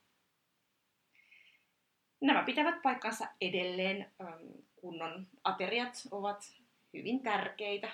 Nämä 2.21 2.43
pitävät 2.43 2.83
paikkansa 2.83 3.29
edelleen. 3.41 4.13
Kunnon 4.77 5.27
ateriat 5.45 6.03
ovat 6.11 6.53
hyvin 6.93 7.23
tärkeitä 7.23 7.89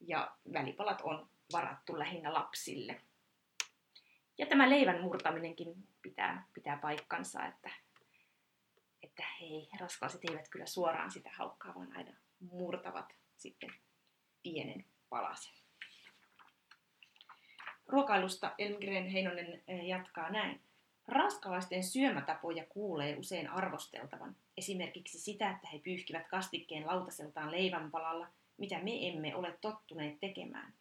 ja 0.00 0.36
välipalat 0.52 1.00
on 1.00 1.28
varattu 1.52 1.98
lähinnä 1.98 2.34
lapsille. 2.34 3.00
Ja 4.38 4.46
tämä 4.46 4.70
leivän 4.70 5.00
murtaminenkin 5.00 5.74
pitää, 6.02 6.46
pitää 6.54 6.76
paikkansa, 6.76 7.46
että 7.46 7.70
että 9.12 9.24
hei, 9.40 9.68
raskaaset 9.80 10.20
eivät 10.30 10.48
kyllä 10.48 10.66
suoraan 10.66 11.10
sitä 11.10 11.30
haukkaa, 11.38 11.74
vaan 11.74 11.96
aina 11.96 12.12
murtavat 12.40 13.14
sitten 13.36 13.70
pienen 14.42 14.84
palasen. 15.08 15.52
Ruokailusta 17.86 18.54
Elmgren 18.58 19.06
Heinonen 19.06 19.62
eh, 19.68 19.84
jatkaa 19.86 20.30
näin. 20.30 20.60
Ranskalaisten 21.08 21.84
syömätapoja 21.84 22.64
kuulee 22.68 23.16
usein 23.16 23.50
arvosteltavan. 23.50 24.36
Esimerkiksi 24.56 25.18
sitä, 25.18 25.50
että 25.50 25.68
he 25.72 25.78
pyyhkivät 25.78 26.28
kastikkeen 26.28 26.86
lautaseltaan 26.86 27.50
leivänpalalla, 27.50 28.28
mitä 28.58 28.78
me 28.78 29.08
emme 29.08 29.36
ole 29.36 29.58
tottuneet 29.60 30.20
tekemään. 30.20 30.72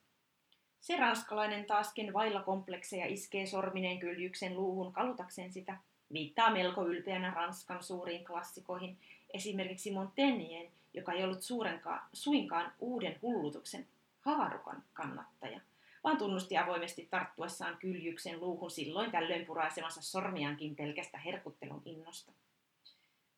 Se 0.82 0.98
ranskalainen 0.98 1.66
taaskin 1.66 2.14
vailla 2.14 2.44
komplekseja 2.44 3.06
iskee 3.06 3.46
sormineen 3.46 4.00
kyljyksen 4.00 4.56
luuhun 4.56 4.94
kalutakseen 4.94 5.54
sitä, 5.54 5.78
viittaa 6.14 6.50
melko 6.50 6.88
ylpeänä 6.88 7.34
Ranskan 7.36 7.84
suuriin 7.84 8.26
klassikoihin, 8.26 8.98
esimerkiksi 9.34 9.92
Montaignen, 9.92 10.72
joka 10.94 11.14
ei 11.14 11.24
ollut 11.24 11.42
suurenkaan, 11.42 12.02
suinkaan 12.14 12.74
uuden 12.80 13.20
hullutuksen 13.22 13.88
haarukan 14.22 14.84
kannattaja, 14.94 15.60
vaan 16.04 16.18
tunnusti 16.18 16.58
avoimesti 16.58 17.08
tarttuessaan 17.12 17.78
kyljyksen 17.78 18.40
luuhun 18.40 18.72
silloin 18.72 19.12
tällöin 19.12 19.46
puraisemassa 19.46 20.02
sormiankin 20.02 20.76
pelkästä 20.76 21.18
herkuttelun 21.18 21.82
innosta. 21.86 22.32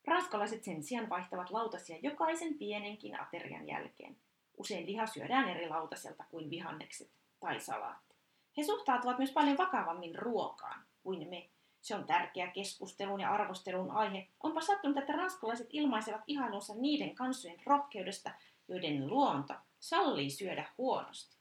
Ranskalaiset 0.08 0.64
sen 0.64 0.84
sijaan 0.84 1.10
vaihtavat 1.10 1.50
lautasia 1.50 1.98
jokaisen 2.02 2.54
pienenkin 2.54 3.22
aterian 3.22 3.68
jälkeen. 3.68 4.16
Usein 4.58 4.86
liha 4.86 5.08
syödään 5.08 5.50
eri 5.50 5.70
lautaselta 5.70 6.24
kuin 6.32 6.50
vihannekset 6.50 7.10
tai 7.40 7.60
salaatti. 7.60 8.16
He 8.58 8.64
suhtautuvat 8.64 9.18
myös 9.18 9.32
paljon 9.32 9.58
vakavammin 9.58 10.16
ruokaan 10.16 10.84
kuin 11.04 11.30
me. 11.30 11.50
Se 11.84 11.96
on 11.96 12.06
tärkeä 12.06 12.48
keskustelun 12.48 13.20
ja 13.20 13.32
arvostelun 13.32 13.92
aihe. 13.92 14.28
Onpa 14.44 14.62
sattunut, 14.62 14.98
että 14.98 15.14
ranskalaiset 15.14 15.68
ilmaisevat 15.70 16.22
ihailunsa 16.28 16.74
niiden 16.76 17.16
kansojen 17.16 17.62
rohkeudesta, 17.66 18.32
joiden 18.68 19.08
luonto 19.08 19.54
sallii 19.80 20.30
syödä 20.30 20.70
huonosti. 20.78 21.38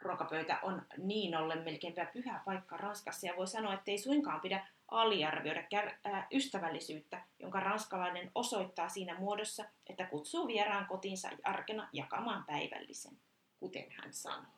Ruokapöytä 0.00 0.58
on 0.62 0.82
niin 0.98 1.36
ollen 1.36 1.64
melkeinpä 1.64 2.04
pyhä 2.04 2.42
paikka 2.44 2.76
Ranskassa 2.76 3.26
ja 3.26 3.36
voi 3.36 3.46
sanoa, 3.46 3.74
että 3.74 3.90
ei 3.90 3.98
suinkaan 3.98 4.40
pidä 4.40 4.66
aliarvioida 4.88 5.62
ystävällisyyttä, 6.32 7.22
jonka 7.38 7.60
ranskalainen 7.60 8.30
osoittaa 8.34 8.88
siinä 8.88 9.18
muodossa, 9.18 9.64
että 9.86 10.06
kutsuu 10.06 10.46
vieraan 10.46 10.86
kotinsa 10.86 11.30
arkena 11.44 11.88
jakamaan 11.92 12.44
päivällisen, 12.44 13.18
kuten 13.60 13.86
hän 13.90 14.12
sanoo. 14.12 14.57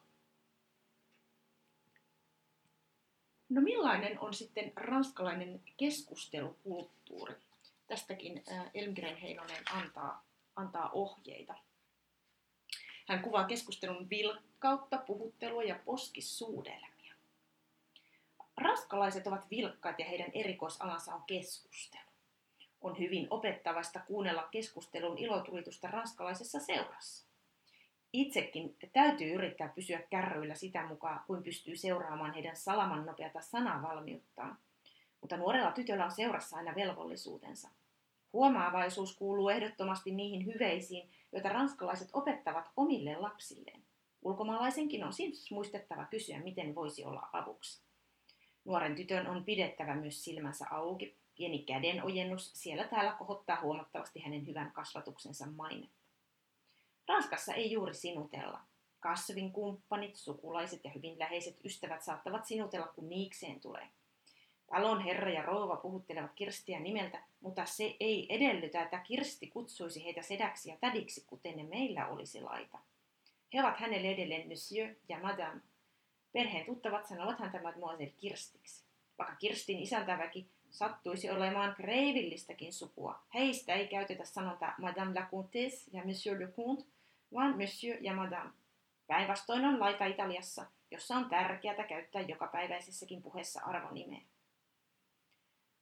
No 3.50 3.61
millainen 3.61 4.21
on 4.21 4.35
sitten 4.35 4.73
ranskalainen 4.76 5.61
keskustelukulttuuri? 5.76 7.35
Tästäkin 7.87 8.45
Elmgren 8.75 9.16
Heinonen 9.16 9.64
antaa, 9.73 10.25
antaa 10.57 10.90
ohjeita. 10.90 11.54
Hän 13.09 13.23
kuvaa 13.23 13.45
keskustelun 13.45 14.11
vilkkautta, 14.11 14.99
puhuttelua 14.99 15.62
ja 15.62 15.78
poskissuudelmia. 15.85 17.14
Raskalaiset 18.57 19.26
ovat 19.26 19.50
vilkkaat 19.50 19.99
ja 19.99 20.04
heidän 20.04 20.30
erikoisalansa 20.35 21.14
on 21.14 21.23
keskustelu. 21.26 22.11
On 22.80 22.99
hyvin 22.99 23.26
opettavasta 23.30 24.00
kuunnella 24.00 24.49
keskustelun 24.50 25.19
ilotulitusta 25.19 25.88
ranskalaisessa 25.88 26.61
seurassa. 26.61 27.30
Itsekin 28.12 28.76
täytyy 28.93 29.33
yrittää 29.33 29.69
pysyä 29.69 30.02
kärryillä 30.11 30.55
sitä 30.55 30.87
mukaan, 30.87 31.21
kuin 31.26 31.43
pystyy 31.43 31.76
seuraamaan 31.76 32.35
heidän 32.35 32.56
salaman 32.56 33.06
nopeata 33.06 33.41
sanavalmiuttaan. 33.41 34.58
Mutta 35.21 35.37
nuorella 35.37 35.73
tytöllä 35.73 36.04
on 36.04 36.13
seurassa 36.13 36.56
aina 36.56 36.75
velvollisuutensa. 36.75 37.69
Huomaavaisuus 38.32 39.17
kuuluu 39.17 39.49
ehdottomasti 39.49 40.11
niihin 40.11 40.47
hyveisiin, 40.47 41.11
joita 41.32 41.49
ranskalaiset 41.49 42.08
opettavat 42.13 42.71
omille 42.76 43.17
lapsilleen. 43.17 43.82
Ulkomaalaisenkin 44.23 45.04
on 45.04 45.13
siis 45.13 45.50
muistettava 45.50 46.04
kysyä, 46.04 46.39
miten 46.39 46.75
voisi 46.75 47.04
olla 47.04 47.28
avuksi. 47.32 47.80
Nuoren 48.65 48.95
tytön 48.95 49.26
on 49.26 49.45
pidettävä 49.45 49.95
myös 49.95 50.25
silmänsä 50.25 50.67
auki. 50.71 51.17
Pieni 51.37 51.58
kädenojennus 51.58 52.50
siellä 52.54 52.85
täällä 52.85 53.13
kohottaa 53.13 53.61
huomattavasti 53.61 54.21
hänen 54.21 54.47
hyvän 54.47 54.73
kasvatuksensa 54.73 55.47
mainetta. 55.47 56.00
Ranskassa 57.11 57.55
ei 57.55 57.73
juuri 57.73 57.95
sinutella. 57.95 58.61
Kasvin 59.01 59.53
kumppanit, 59.53 60.17
sukulaiset 60.17 60.85
ja 60.85 60.91
hyvin 60.91 61.19
läheiset 61.19 61.57
ystävät 61.65 62.03
saattavat 62.03 62.45
sinutella, 62.45 62.87
kun 62.87 63.09
niikseen 63.09 63.61
tulee. 63.61 63.89
Talon 64.67 65.05
herra 65.05 65.31
ja 65.31 65.43
rouva 65.43 65.77
puhuttelevat 65.77 66.33
Kirstiä 66.35 66.81
nimeltä, 66.81 67.23
mutta 67.41 67.67
se 67.67 67.97
ei 68.01 68.27
edellytä, 68.35 68.83
että 68.83 68.99
Kirsti 68.99 69.47
kutsuisi 69.47 70.05
heitä 70.05 70.23
sedäksi 70.23 70.71
ja 70.71 70.77
tädiksi, 70.81 71.25
kuten 71.27 71.57
ne 71.57 71.63
meillä 71.63 72.09
olisi 72.09 72.41
laita. 72.41 72.79
He 73.55 73.61
ovat 73.61 73.81
hänelle 73.81 74.09
edelleen 74.09 74.49
Monsieur 74.49 74.95
ja 75.09 75.19
Madame. 75.19 75.61
Perheen 76.33 76.67
tuttavat 76.67 77.07
sanovat 77.07 77.39
häntä 77.39 77.63
Mademoiselle 77.63 78.13
Kirstiksi. 78.17 78.85
Vaikka 79.19 79.37
Kirstin 79.37 79.79
isäntäväki 79.79 80.47
sattuisi 80.71 81.31
olemaan 81.31 81.75
kreivillistäkin 81.75 82.73
sukua, 82.73 83.21
heistä 83.35 83.75
ei 83.75 83.89
käytetä 83.89 84.25
sanota 84.25 84.73
Madame 84.79 85.21
la 85.21 85.27
Comtesse 85.31 85.91
ja 85.93 86.05
Monsieur 86.05 86.41
le 86.41 86.47
Comte, 86.47 86.85
vaan 87.34 87.56
Monsieur 87.56 87.99
ja 88.00 88.14
Madame. 88.14 88.50
Päinvastoin 89.06 89.64
on 89.64 89.80
laita 89.80 90.06
Italiassa, 90.06 90.66
jossa 90.90 91.16
on 91.16 91.28
tärkeää 91.28 91.86
käyttää 91.88 92.23
jokapäiväisessäkin 92.23 93.23
puheessa 93.23 93.60
arvonimeä. 93.64 94.21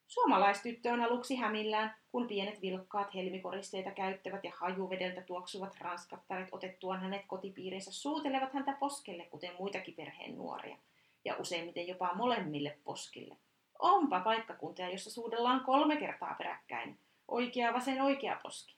Suomalaistyttö 0.08 0.92
on 0.92 1.00
aluksi 1.00 1.36
hämillään, 1.36 1.94
kun 2.12 2.26
pienet 2.26 2.62
vilkkaat 2.62 3.14
helmikoristeita 3.14 3.90
käyttävät 3.90 4.44
ja 4.44 4.52
hajuvedeltä 4.56 5.22
tuoksuvat 5.22 5.76
ranskattaret 5.80 6.48
otettuaan 6.52 7.00
hänet 7.00 7.22
kotipiirinsä 7.26 7.92
suutelevat 7.92 8.52
häntä 8.54 8.72
poskelle, 8.72 9.24
kuten 9.24 9.54
muitakin 9.58 9.94
perheen 9.94 10.36
nuoria, 10.36 10.76
ja 11.24 11.36
useimmiten 11.36 11.88
jopa 11.88 12.14
molemmille 12.14 12.78
poskille. 12.84 13.36
Onpa 13.78 14.20
paikkakuntia, 14.20 14.90
jossa 14.90 15.10
suudellaan 15.10 15.64
kolme 15.64 15.96
kertaa 15.96 16.34
peräkkäin. 16.38 16.98
Oikea 17.28 17.72
vasen 17.72 18.02
oikea 18.02 18.40
poski. 18.42 18.77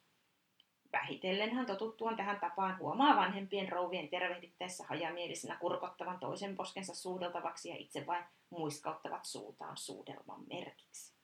Vähitellen 0.92 1.54
hän 1.54 1.66
totuttuaan 1.66 2.16
tähän 2.16 2.40
tapaan 2.40 2.78
huomaa 2.78 3.16
vanhempien 3.16 3.68
rouvien 3.68 4.08
tervehdittäessä 4.08 4.84
hajamielisenä 4.88 5.56
kurkottavan 5.56 6.20
toisen 6.20 6.56
poskensa 6.56 6.94
suudeltavaksi 6.94 7.68
ja 7.68 7.76
itse 7.78 8.06
vain 8.06 8.24
muiskauttavat 8.50 9.24
suutaan 9.24 9.76
suudelman 9.76 10.44
merkiksi. 10.48 11.14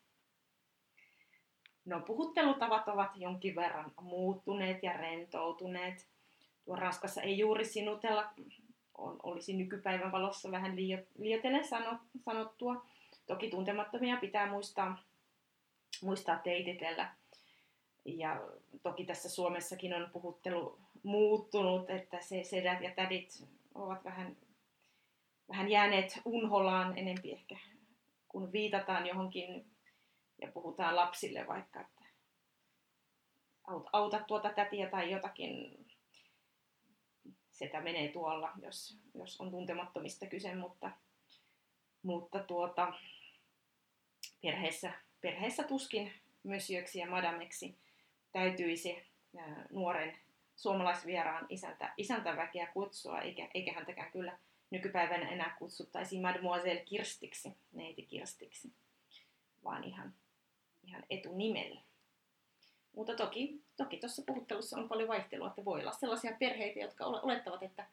No 1.85 2.01
puhuttelutavat 2.01 2.89
ovat 2.89 3.11
jonkin 3.17 3.57
verran 3.57 3.93
muuttuneet 4.01 4.83
ja 4.83 4.93
rentoutuneet. 4.93 6.07
Tuo 6.65 6.77
Ranskassa 6.77 7.23
ei 7.23 7.39
juuri 7.39 7.65
sinutella, 7.65 8.33
on, 8.99 9.21
olisi 9.23 9.53
nykypäivän 9.53 10.13
valossa 10.13 10.51
vähän 10.51 10.77
liio, 10.77 10.99
liioitellen 11.19 11.65
sanottua. 12.25 12.87
Toki 13.27 13.51
tuntemattomia 13.51 14.17
pitää 14.17 14.51
muistaa, 14.51 14.99
muistaa 16.03 16.39
teititellä. 16.39 17.15
Ja 18.07 18.41
toki 18.83 19.05
tässä 19.05 19.29
Suomessakin 19.29 19.95
on 19.95 20.11
puhuttelu 20.13 20.79
muuttunut, 21.03 21.91
että 21.91 22.21
se 22.21 22.45
sedät 22.45 22.81
ja 22.81 22.95
tädit 22.95 23.45
ovat 23.75 24.05
vähän, 24.05 24.37
vähän 25.49 25.69
jääneet 25.69 26.21
unholaan 26.25 26.99
enempi 26.99 27.33
ehkä, 27.33 27.57
kun 28.29 28.53
viitataan 28.53 29.07
johonkin 29.07 29.67
ja 30.41 30.49
puhutaan 30.53 30.97
lapsille 30.97 31.47
vaikka, 31.47 31.81
että 31.81 32.05
auta 33.93 34.19
tuota 34.19 34.53
tätiä 34.53 34.91
tai 34.91 35.11
jotakin, 35.11 35.87
sitä 37.51 37.81
menee 37.81 38.09
tuolla, 38.09 38.53
jos, 38.63 38.99
jos 39.15 39.41
on 39.41 39.51
tuntemattomista 39.51 40.27
kyse, 40.27 40.55
mutta, 40.55 40.91
mutta 42.03 42.39
tuota, 42.39 42.93
perheessä, 44.43 44.93
perheessä 45.21 45.63
tuskin 45.63 46.13
mösyöksi 46.43 46.99
ja 46.99 47.11
madameksi 47.11 47.79
täytyisi 48.37 49.03
nuoren 49.71 50.19
suomalaisvieraan 50.57 51.47
isäntä, 51.49 51.95
isäntäväkeä 51.97 52.67
kutsua, 52.67 53.21
eikä, 53.21 53.49
eikä 53.55 53.73
häntäkään 53.73 54.13
kyllä 54.13 54.39
nykypäivänä 54.71 55.29
enää 55.29 55.57
kutsuttaisi 55.59 56.21
Mademoiselle 56.21 56.81
Kirstiksi, 56.81 57.53
neiti 57.73 58.03
Kirstiksi, 58.03 58.73
vaan 59.65 59.85
ihan 59.85 60.15
ihan 60.87 61.03
etunimellä. 61.11 61.81
Mutta 62.97 63.15
toki, 63.15 63.63
toki 63.77 64.01
puhuttelussa 64.27 64.77
on 64.77 64.89
paljon 64.89 65.09
vaihtelua, 65.09 65.49
että 65.49 65.65
voi 65.65 65.81
olla 65.81 65.93
sellaisia 65.93 66.37
perheitä, 66.39 66.81
jotka 66.81 67.05
olettavat, 67.05 67.63
että, 67.63 67.87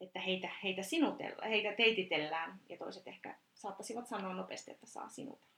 että 0.00 0.20
heitä, 0.20 0.50
heitä, 0.62 0.82
sinutella, 0.82 1.46
heitä 1.46 1.72
teititellään, 1.76 2.60
ja 2.68 2.76
toiset 2.76 3.08
ehkä 3.08 3.38
saattaisivat 3.54 4.06
sanoa 4.06 4.34
nopeasti, 4.34 4.70
että 4.70 4.86
saa 4.86 5.08
sinutella. 5.08 5.51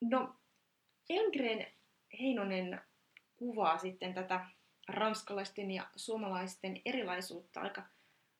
No, 0.00 0.34
Elmgren 1.08 1.66
Heinonen 2.20 2.80
kuvaa 3.36 3.78
sitten 3.78 4.14
tätä 4.14 4.46
ranskalaisten 4.88 5.70
ja 5.70 5.86
suomalaisten 5.96 6.80
erilaisuutta 6.84 7.60
aika 7.60 7.82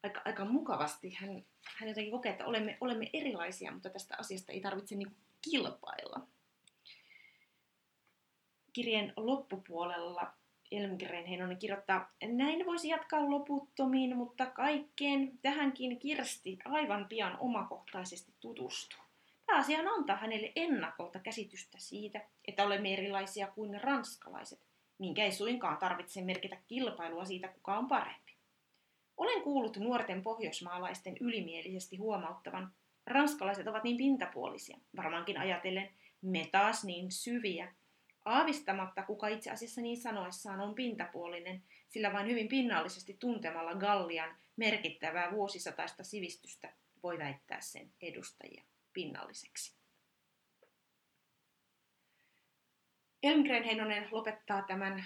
aika, 0.03 0.23
aika 0.25 0.44
mukavasti. 0.44 1.14
Hän, 1.14 1.44
hän 1.77 1.88
jotenkin 1.88 2.12
kokee, 2.12 2.33
että 2.33 2.46
olemme, 2.46 2.79
olemme 2.81 3.11
erilaisia, 3.12 3.73
mutta 3.73 3.90
tästä 3.90 4.16
asiasta 4.18 4.53
ei 4.53 4.61
tarvitse 4.61 4.94
niin 4.94 5.16
kilpailla. 5.42 6.27
kirjeen 8.73 9.12
loppupuolella 9.16 10.33
Elmgren 10.70 11.27
Heinonen 11.27 11.59
kirjoittaa, 11.59 12.12
näin 12.23 12.66
voisi 12.66 12.88
jatkaa 12.88 13.31
loputtomiin, 13.31 14.16
mutta 14.16 14.46
kaikkeen 14.46 15.38
tähänkin 15.42 15.99
Kirsti 15.99 16.59
aivan 16.64 17.07
pian 17.09 17.37
omakohtaisesti 17.40 18.33
tutustuu. 18.40 19.10
Pääasia 19.50 19.80
on 19.80 19.88
antaa 19.88 20.16
hänelle 20.16 20.52
ennakolta 20.56 21.18
käsitystä 21.18 21.78
siitä, 21.78 22.20
että 22.44 22.64
olemme 22.64 22.92
erilaisia 22.92 23.46
kuin 23.46 23.82
ranskalaiset, 23.82 24.60
minkä 24.98 25.24
ei 25.24 25.32
suinkaan 25.32 25.76
tarvitse 25.76 26.22
merkitä 26.22 26.56
kilpailua 26.66 27.24
siitä, 27.24 27.48
kuka 27.48 27.78
on 27.78 27.88
parempi. 27.88 28.32
Olen 29.16 29.42
kuullut 29.42 29.76
nuorten 29.76 30.22
pohjoismaalaisten 30.22 31.16
ylimielisesti 31.20 31.96
huomauttavan, 31.96 32.72
ranskalaiset 33.06 33.66
ovat 33.66 33.84
niin 33.84 33.96
pintapuolisia, 33.96 34.78
varmaankin 34.96 35.38
ajatellen 35.38 35.90
me 36.22 36.48
taas 36.52 36.84
niin 36.84 37.12
syviä, 37.12 37.74
Aavistamatta, 38.24 39.02
kuka 39.02 39.28
itse 39.28 39.50
asiassa 39.50 39.80
niin 39.80 40.00
sanoessaan 40.00 40.60
on 40.60 40.74
pintapuolinen, 40.74 41.62
sillä 41.88 42.12
vain 42.12 42.26
hyvin 42.26 42.48
pinnallisesti 42.48 43.16
tuntemalla 43.20 43.74
Gallian 43.74 44.36
merkittävää 44.56 45.32
vuosisataista 45.32 46.04
sivistystä 46.04 46.72
voi 47.02 47.18
väittää 47.18 47.60
sen 47.60 47.90
edustajia 48.00 48.62
pinnalliseksi. 48.92 49.81
Elmgren 53.22 53.64
Heinonen 53.64 54.09
lopettaa 54.11 54.62
tämän 54.62 55.05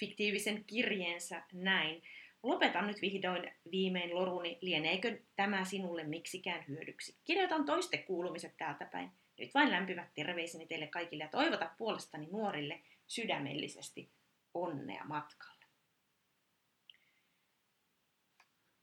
fiktiivisen 0.00 0.64
kirjeensä 0.64 1.42
näin. 1.52 2.02
Lopetan 2.42 2.86
nyt 2.86 3.00
vihdoin 3.00 3.50
viimein 3.70 4.14
loruni, 4.14 4.58
lieneekö 4.60 5.18
tämä 5.36 5.64
sinulle 5.64 6.04
miksikään 6.04 6.64
hyödyksi. 6.68 7.16
Kirjoitan 7.24 7.64
toiste 7.64 7.98
kuulumiset 7.98 8.56
täältä 8.56 8.84
päin. 8.84 9.10
Nyt 9.38 9.54
vain 9.54 9.70
lämpimät 9.70 10.14
terveiseni 10.14 10.66
teille 10.66 10.86
kaikille 10.86 11.24
ja 11.24 11.28
toivota 11.28 11.70
puolestani 11.78 12.26
nuorille 12.26 12.80
sydämellisesti 13.06 14.10
onnea 14.54 15.04
matkalle. 15.04 15.57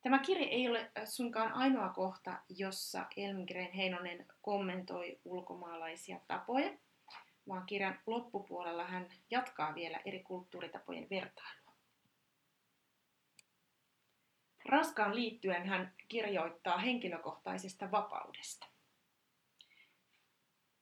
Tämä 0.05 0.19
kirja 0.19 0.47
ei 0.49 0.69
ole 0.69 0.91
sunkaan 1.05 1.53
ainoa 1.53 1.89
kohta, 1.89 2.39
jossa 2.49 3.05
Elmgren 3.17 3.71
Heinonen 3.71 4.25
kommentoi 4.41 5.19
ulkomaalaisia 5.25 6.19
tapoja, 6.27 6.73
vaan 7.47 7.65
kirjan 7.65 7.99
loppupuolella 8.05 8.83
hän 8.83 9.09
jatkaa 9.31 9.75
vielä 9.75 9.99
eri 10.05 10.23
kulttuuritapojen 10.23 11.07
vertailua. 11.09 11.73
Raskaan 14.65 15.15
liittyen 15.15 15.65
hän 15.65 15.93
kirjoittaa 16.07 16.77
henkilökohtaisesta 16.77 17.91
vapaudesta 17.91 18.67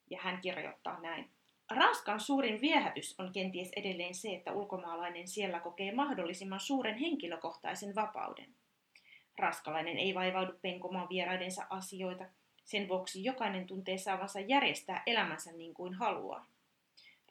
ja 0.10 0.22
hän 0.22 0.42
kirjoittaa 0.42 1.02
näin. 1.02 1.32
Ranskan 1.72 2.20
suurin 2.20 2.62
viehätys 2.62 3.20
on 3.20 3.32
kenties 3.34 3.72
edelleen 3.76 4.16
se, 4.16 4.36
että 4.36 4.54
ulkomaalainen 4.54 5.28
siellä 5.28 5.60
kokee 5.60 5.96
mahdollisimman 5.96 6.60
suuren 6.60 6.98
henkilökohtaisen 6.98 7.96
vapauden. 7.96 8.63
Raskalainen 9.38 9.98
ei 9.98 10.16
vaivaudu 10.16 10.52
penkomaan 10.62 11.10
vieraidensa 11.10 11.66
asioita, 11.70 12.26
sen 12.64 12.88
vuoksi 12.88 13.24
jokainen 13.24 13.68
tuntee 13.68 13.98
saavansa 13.98 14.40
järjestää 14.40 15.04
elämänsä 15.06 15.52
niin 15.52 15.74
kuin 15.74 15.94
haluaa. 15.94 16.48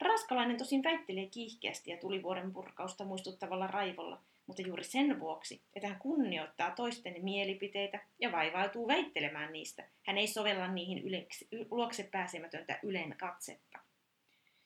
Raskalainen 0.01 0.57
tosin 0.57 0.83
väittelee 0.83 1.27
kiihkeästi 1.27 1.91
ja 1.91 1.97
tulivuoren 1.97 2.53
purkausta 2.53 3.05
muistuttavalla 3.05 3.67
raivolla, 3.67 4.21
mutta 4.47 4.61
juuri 4.61 4.83
sen 4.83 5.19
vuoksi, 5.19 5.61
että 5.75 5.87
hän 5.87 5.99
kunnioittaa 5.99 6.71
toisten 6.71 7.23
mielipiteitä 7.23 7.99
ja 8.19 8.31
vaivautuu 8.31 8.87
väittelemään 8.87 9.53
niistä, 9.53 9.89
hän 10.03 10.17
ei 10.17 10.27
sovella 10.27 10.67
niihin 10.67 10.97
yleksi, 10.97 11.47
luokse 11.71 12.03
pääsemätöntä 12.11 12.79
ylen 12.83 13.15
katsetta. 13.17 13.79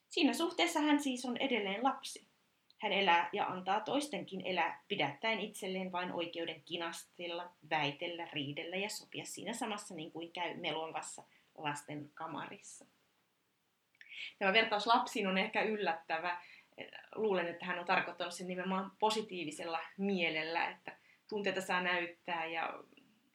Siinä 0.09 0.33
suhteessa 0.33 0.79
hän 0.79 0.99
siis 0.99 1.25
on 1.25 1.37
edelleen 1.37 1.83
lapsi. 1.83 2.26
Hän 2.77 2.93
elää 2.93 3.29
ja 3.33 3.45
antaa 3.45 3.79
toistenkin 3.79 4.41
elää 4.45 4.83
pidättäen 4.87 5.39
itselleen 5.39 5.91
vain 5.91 6.11
oikeuden 6.11 6.61
kinastella, 6.61 7.51
väitellä, 7.69 8.27
riidellä 8.33 8.75
ja 8.75 8.89
sopia 8.89 9.25
siinä 9.25 9.53
samassa 9.53 9.95
niin 9.95 10.11
kuin 10.11 10.31
käy 10.31 10.57
melonvassa 10.57 11.23
lasten 11.57 12.11
kamarissa. 12.13 12.85
Tämä 14.39 14.53
vertaus 14.53 14.87
lapsiin 14.87 15.27
on 15.27 15.37
ehkä 15.37 15.61
yllättävä, 15.61 16.41
luulen, 17.15 17.47
että 17.47 17.65
hän 17.65 17.79
on 17.79 17.85
tarkoittanut 17.85 18.33
sen 18.33 18.47
nimenomaan 18.47 18.91
positiivisella 18.99 19.79
mielellä, 19.97 20.69
että 20.69 20.97
tunteita 21.29 21.61
saa 21.61 21.81
näyttää 21.81 22.45
ja 22.45 22.83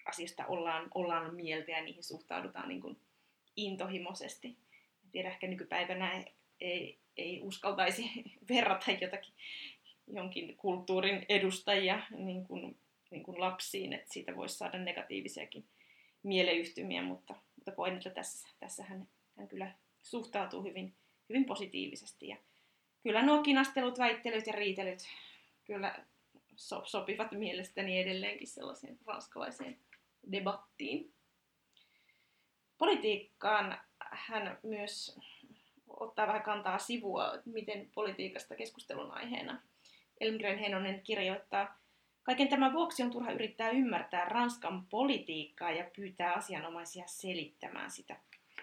asioista 0.05 0.47
ollaan, 0.47 0.89
ollaan 0.95 1.35
mieltä 1.35 1.71
ja 1.71 1.83
niihin 1.83 2.05
suhtaudutaan 2.05 2.69
niin 2.69 2.81
kuin 2.81 3.01
intohimoisesti. 3.57 4.49
En 5.05 5.11
tiedä, 5.13 5.29
ehkä 5.29 5.47
nykypäivänä 5.47 6.25
ei, 6.61 6.99
ei 7.17 7.41
uskaltaisi 7.41 8.11
verrata 8.49 8.91
jotakin 8.91 9.33
jonkin 10.07 10.57
kulttuurin 10.57 11.27
edustajia 11.29 12.03
niin 12.11 12.45
kuin, 12.45 12.77
niin 13.11 13.23
kuin 13.23 13.41
lapsiin, 13.41 13.93
että 13.93 14.13
siitä 14.13 14.37
voisi 14.37 14.59
saada 14.59 14.79
negatiivisiakin 14.79 15.65
mieleyhtymiä, 16.23 17.03
mutta, 17.03 17.35
mutta 17.57 17.73
koen, 17.73 17.97
että 17.97 18.11
tässä, 18.11 18.49
tässä 18.61 18.85
hän, 18.85 19.09
hän 19.39 19.49
kyllä 19.49 19.73
suhtautuu 20.03 20.63
hyvin, 20.63 20.95
hyvin 21.29 21.45
positiivisesti 21.45 22.29
ja 22.29 22.37
kyllä 23.03 23.23
nuo 23.23 23.43
kinastelut, 23.43 23.99
väittelyt 23.99 24.47
ja 24.47 24.53
riitelyt 24.53 25.09
kyllä 25.65 26.05
so- 26.57 26.85
sopivat 26.87 27.33
mielestäni 27.33 27.99
edelleenkin 27.99 28.49
sellaiseen 28.49 28.99
ranskalaiseen 29.07 29.79
debattiin. 30.33 31.13
Politiikkaan 32.79 33.81
hän 34.01 34.59
myös 34.63 35.19
ottaa 36.03 36.27
vähän 36.27 36.43
kantaa 36.43 36.79
sivua, 36.79 37.33
miten 37.45 37.91
politiikasta 37.95 38.55
keskustelun 38.55 39.11
aiheena. 39.11 39.63
Elmgren 40.21 40.59
Henonen 40.59 41.01
kirjoittaa, 41.03 41.83
Kaiken 42.23 42.49
tämän 42.49 42.73
vuoksi 42.73 43.03
on 43.03 43.11
turha 43.11 43.33
yrittää 43.33 43.71
ymmärtää 43.71 44.25
Ranskan 44.25 44.87
politiikkaa 44.87 45.71
ja 45.71 45.91
pyytää 45.97 46.33
asianomaisia 46.33 47.05
selittämään 47.07 47.91
sitä. 47.91 48.17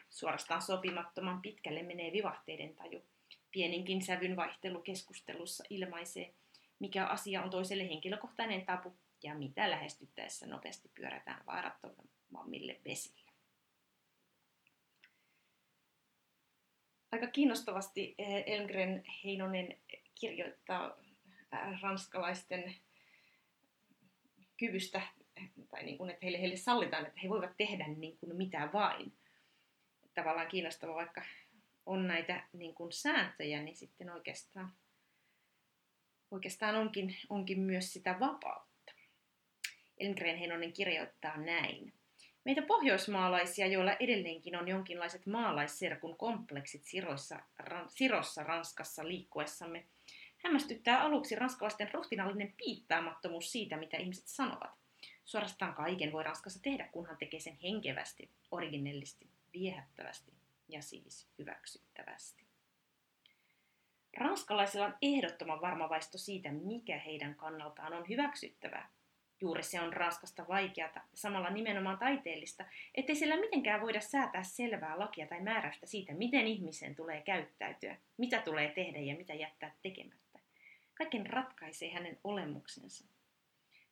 Suorastaan 0.09 0.61
sopimattoman 0.61 1.41
pitkälle 1.41 1.83
menee 1.83 2.11
vivahteiden 2.11 2.75
taju 2.75 3.01
pieninkin 3.51 4.01
sävyn 4.01 4.35
vaihtelu 4.35 4.81
keskustelussa 4.81 5.63
ilmaisee, 5.69 6.33
mikä 6.79 7.05
asia 7.05 7.43
on 7.43 7.49
toiselle 7.49 7.89
henkilökohtainen 7.89 8.65
tapu 8.65 8.93
ja 9.23 9.35
mitä 9.35 9.69
lähestyttäessä 9.69 10.47
nopeasti 10.47 10.91
pyörätään 10.95 11.45
vaarattomammille 11.45 12.79
vesille. 12.85 13.18
Aika 17.11 17.27
kiinnostavasti 17.27 18.15
eh, 18.17 18.43
Elmgren 18.45 19.03
Heinonen 19.23 19.77
kirjoittaa 20.15 20.97
äh, 21.53 21.81
ranskalaisten 21.81 22.75
kyvystä, 24.57 25.01
tai 25.69 25.83
niin 25.83 25.97
kuin, 25.97 26.09
että 26.09 26.19
heille, 26.23 26.41
heille 26.41 26.55
sallitaan, 26.55 27.05
että 27.05 27.19
he 27.23 27.29
voivat 27.29 27.57
tehdä 27.57 27.87
niin 27.87 28.17
kuin 28.17 28.35
mitä 28.35 28.69
vain. 28.73 29.13
Tavallaan 30.13 30.47
kiinnostava, 30.47 30.95
vaikka 30.95 31.21
on 31.85 32.07
näitä 32.07 32.47
niin 32.53 32.75
kuin 32.75 32.91
sääntöjä, 32.91 33.63
niin 33.63 33.75
sitten 33.75 34.09
oikeastaan, 34.09 34.73
oikeastaan 36.31 36.75
onkin, 36.75 37.17
onkin 37.29 37.59
myös 37.59 37.93
sitä 37.93 38.19
vapautta. 38.19 38.91
Elmgren 39.97 40.37
Heinonen 40.37 40.73
kirjoittaa 40.73 41.37
näin. 41.37 41.98
Meitä 42.45 42.61
pohjoismaalaisia, 42.61 43.67
joilla 43.67 43.93
edelleenkin 43.93 44.55
on 44.55 44.67
jonkinlaiset 44.67 45.25
maalaisserkun 45.25 46.17
kompleksit 46.17 46.83
Siroissa, 46.85 47.39
ran, 47.59 47.89
Sirossa 47.89 48.43
Ranskassa 48.43 49.07
liikkuessamme, 49.07 49.85
hämmästyttää 50.43 51.01
aluksi 51.01 51.35
ranskalaisten 51.35 51.93
ruhtinallinen 51.93 52.53
piittaamattomuus 52.57 53.51
siitä, 53.51 53.77
mitä 53.77 53.97
ihmiset 53.97 54.27
sanovat. 54.27 54.71
Suorastaan 55.25 55.73
kaiken 55.73 56.11
voi 56.11 56.23
Ranskassa 56.23 56.61
tehdä, 56.61 56.87
kunhan 56.91 57.17
tekee 57.17 57.39
sen 57.39 57.57
henkevästi, 57.63 58.29
originellisti, 58.51 59.27
viehättävästi 59.53 60.33
ja 60.67 60.81
siis 60.81 61.27
hyväksyttävästi. 61.37 62.43
Ranskalaisilla 64.17 64.85
on 64.85 64.97
ehdottoman 65.01 65.61
varma 65.61 65.89
vaisto 65.89 66.17
siitä, 66.17 66.51
mikä 66.51 66.99
heidän 66.99 67.35
kannaltaan 67.35 67.93
on 67.93 68.09
hyväksyttävää. 68.09 68.89
Juuri 69.41 69.63
se 69.63 69.81
on 69.81 69.93
Ranskasta 69.93 70.47
vaikeata, 70.47 71.01
samalla 71.13 71.49
nimenomaan 71.49 71.97
taiteellista, 71.97 72.65
ettei 72.95 73.15
siellä 73.15 73.39
mitenkään 73.39 73.81
voida 73.81 74.01
säätää 74.01 74.43
selvää 74.43 74.99
lakia 74.99 75.27
tai 75.27 75.41
määräystä 75.41 75.85
siitä, 75.85 76.13
miten 76.13 76.47
ihmisen 76.47 76.95
tulee 76.95 77.21
käyttäytyä, 77.21 77.97
mitä 78.17 78.41
tulee 78.41 78.71
tehdä 78.75 78.99
ja 78.99 79.15
mitä 79.15 79.33
jättää 79.33 79.71
tekemättä. 79.81 80.39
Kaiken 80.93 81.25
ratkaisee 81.25 81.91
hänen 81.91 82.17
olemuksensa. 82.23 83.05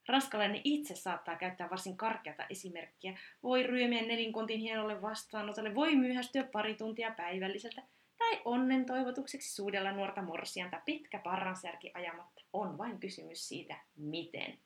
Ranskalainen 0.07 0.61
itse 0.63 0.95
saattaa 0.95 1.35
käyttää 1.35 1.69
varsin 1.69 1.97
karkeata 1.97 2.45
esimerkkiä. 2.49 3.17
Voi 3.43 3.63
ryömiä 3.63 4.01
nelinkontin 4.01 4.59
hienolle 4.59 5.01
vastaanotolle, 5.01 5.75
voi 5.75 5.95
myöhästyä 5.95 6.43
pari 6.43 6.75
tuntia 6.75 7.11
päivälliseltä, 7.11 7.81
tai 8.17 8.41
onnen 8.45 8.85
toivotukseksi 8.85 9.55
suudella 9.55 9.91
nuorta 9.91 10.21
morsianta 10.21 10.81
pitkä 10.85 11.19
parransärki 11.19 11.91
ajamatta. 11.93 12.41
On 12.53 12.77
vain 12.77 12.99
kysymys 12.99 13.47
siitä, 13.47 13.75
miten. 13.95 14.57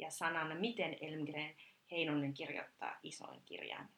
Ja 0.00 0.10
sanan 0.10 0.60
miten 0.60 0.96
Elmgren 1.00 1.54
Heinonen 1.90 2.34
kirjoittaa 2.34 2.98
isoin 3.02 3.40
kirjaan. 3.44 3.88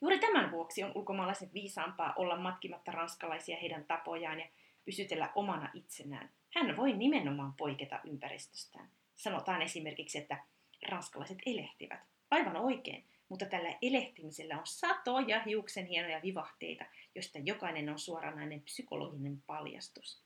Juuri 0.00 0.18
tämän 0.18 0.50
vuoksi 0.50 0.84
on 0.84 0.92
ulkomaalaisen 0.94 1.50
viisaampaa 1.54 2.12
olla 2.16 2.36
matkimatta 2.36 2.92
ranskalaisia 2.92 3.56
heidän 3.56 3.84
tapojaan 3.84 4.40
ja 4.40 4.46
pysytellä 4.84 5.32
omana 5.34 5.70
itsenään. 5.74 6.30
Hän 6.54 6.76
voi 6.76 6.92
nimenomaan 6.92 7.52
poiketa 7.52 8.00
ympäristöstään. 8.04 8.90
Sanotaan 9.14 9.62
esimerkiksi, 9.62 10.18
että 10.18 10.44
ranskalaiset 10.88 11.38
elehtivät. 11.46 12.00
Aivan 12.30 12.56
oikein, 12.56 13.04
mutta 13.28 13.46
tällä 13.46 13.78
elehtimisellä 13.82 14.58
on 14.58 14.66
satoja 14.66 15.42
hiuksen 15.42 15.86
hienoja 15.86 16.22
vivahteita, 16.22 16.84
joista 17.14 17.38
jokainen 17.38 17.88
on 17.88 17.98
suoranainen 17.98 18.62
psykologinen 18.62 19.42
paljastus. 19.46 20.23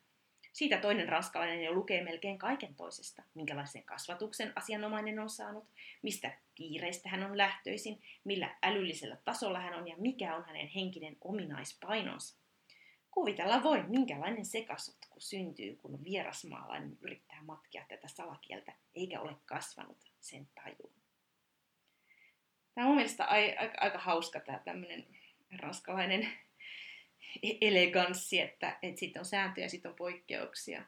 Siitä 0.53 0.79
toinen 0.79 1.09
ranskalainen 1.09 1.65
jo 1.65 1.73
lukee 1.73 2.05
melkein 2.05 2.39
kaiken 2.39 2.75
toisesta, 2.75 3.23
minkälaisen 3.35 3.85
kasvatuksen 3.85 4.53
asianomainen 4.57 5.19
on 5.19 5.31
saanut, 5.31 5.65
mistä 6.03 6.39
kiireistä 6.55 7.09
hän 7.09 7.23
on 7.23 7.39
lähtöisin, 7.39 8.03
millä 8.25 8.57
älyllisellä 8.63 9.17
tasolla 9.25 9.61
hän 9.61 9.75
on 9.75 9.89
ja 9.89 9.97
mikä 9.99 10.37
on 10.37 10.45
hänen 10.45 10.69
henkinen 10.69 11.17
ominaispainonsa. 11.21 12.37
Kuvitella 13.11 13.63
voi, 13.63 13.83
minkälainen 13.83 14.45
sekasotku 14.45 15.21
syntyy, 15.21 15.77
kun 15.77 16.05
vierasmaalainen 16.05 16.99
yrittää 17.01 17.43
matkia 17.43 17.85
tätä 17.89 18.09
salakieltä, 18.09 18.73
eikä 18.95 19.21
ole 19.21 19.37
kasvanut 19.45 20.13
sen 20.21 20.49
tajuun. 20.55 20.93
Tämä 22.75 22.87
on 22.87 22.95
mielestäni 22.95 23.57
aika, 23.81 23.99
hauska 23.99 24.41
tämä 24.41 24.59
tämmöinen 24.59 25.07
ranskalainen 25.59 26.29
eleganssi, 27.61 28.41
että, 28.41 28.79
että 28.83 29.01
sitten 29.01 29.21
on 29.21 29.27
sääntöjä 29.27 29.65
ja 29.65 29.71
sitten 29.71 29.91
on 29.91 29.97
poikkeuksia. 29.97 30.83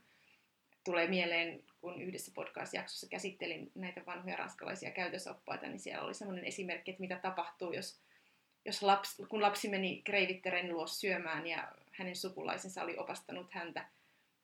Tulee 0.85 1.07
mieleen, 1.09 1.63
kun 1.81 2.03
yhdessä 2.03 2.33
podcast-jaksossa 2.35 3.09
käsittelin 3.09 3.71
näitä 3.75 4.07
vanhoja 4.07 4.37
ranskalaisia 4.37 4.91
käytösoppaita, 4.91 5.67
niin 5.67 5.81
siellä 5.81 6.05
oli 6.05 6.15
semmoinen 6.15 6.45
esimerkki, 6.45 6.91
että 6.91 7.01
mitä 7.01 7.17
tapahtuu, 7.17 7.73
jos, 7.73 8.01
jos 8.65 8.83
lapsi, 8.83 9.23
kun 9.29 9.43
lapsi 9.43 9.69
meni 9.69 10.03
kreivitteren 10.05 10.69
luo 10.69 10.87
syömään 10.87 11.47
ja 11.47 11.73
hänen 11.93 12.17
sukulaisensa 12.17 12.83
oli 12.83 12.99
opastanut 12.99 13.53
häntä, 13.53 13.87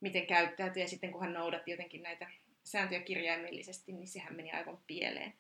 miten 0.01 0.27
käyttäytyy, 0.27 0.83
ja 0.83 0.89
sitten 0.89 1.13
kun 1.13 1.21
hän 1.21 1.33
noudatti 1.33 1.71
jotenkin 1.71 2.03
näitä 2.03 2.31
sääntöjä 2.65 3.01
kirjaimellisesti, 3.01 3.93
niin 3.93 4.09
sehän 4.09 4.37
meni 4.37 4.53
aivan 4.53 4.79
pieleen. 4.87 5.35